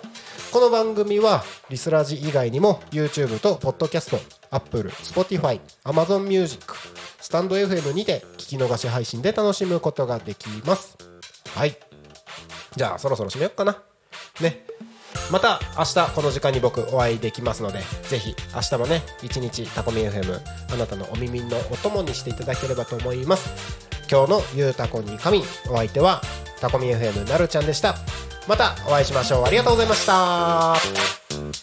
[0.51, 4.19] この番組はリスラジ以外にも YouTube と Podcast、
[4.51, 6.75] Apple、Spotify、Amazon Music、
[7.21, 11.12] スタンド FM にて聞き逃し配信で楽しむことができます
[11.55, 11.77] はい。
[12.75, 13.77] じゃあそろそろ締めようかな。
[14.41, 14.65] ね。
[15.31, 17.79] また明日この時間に僕お会いできますので
[18.09, 20.39] ぜひ明日もね一日タコミ FM
[20.73, 23.49] あなたのお耳のお供にしていただければと思います。
[24.11, 25.39] 今日のゆうたこに神
[25.69, 26.21] お相手は
[26.59, 27.95] タコミ FM なるちゃんでした。
[28.47, 29.45] またお会いしましょう。
[29.45, 30.75] ありがとうございました「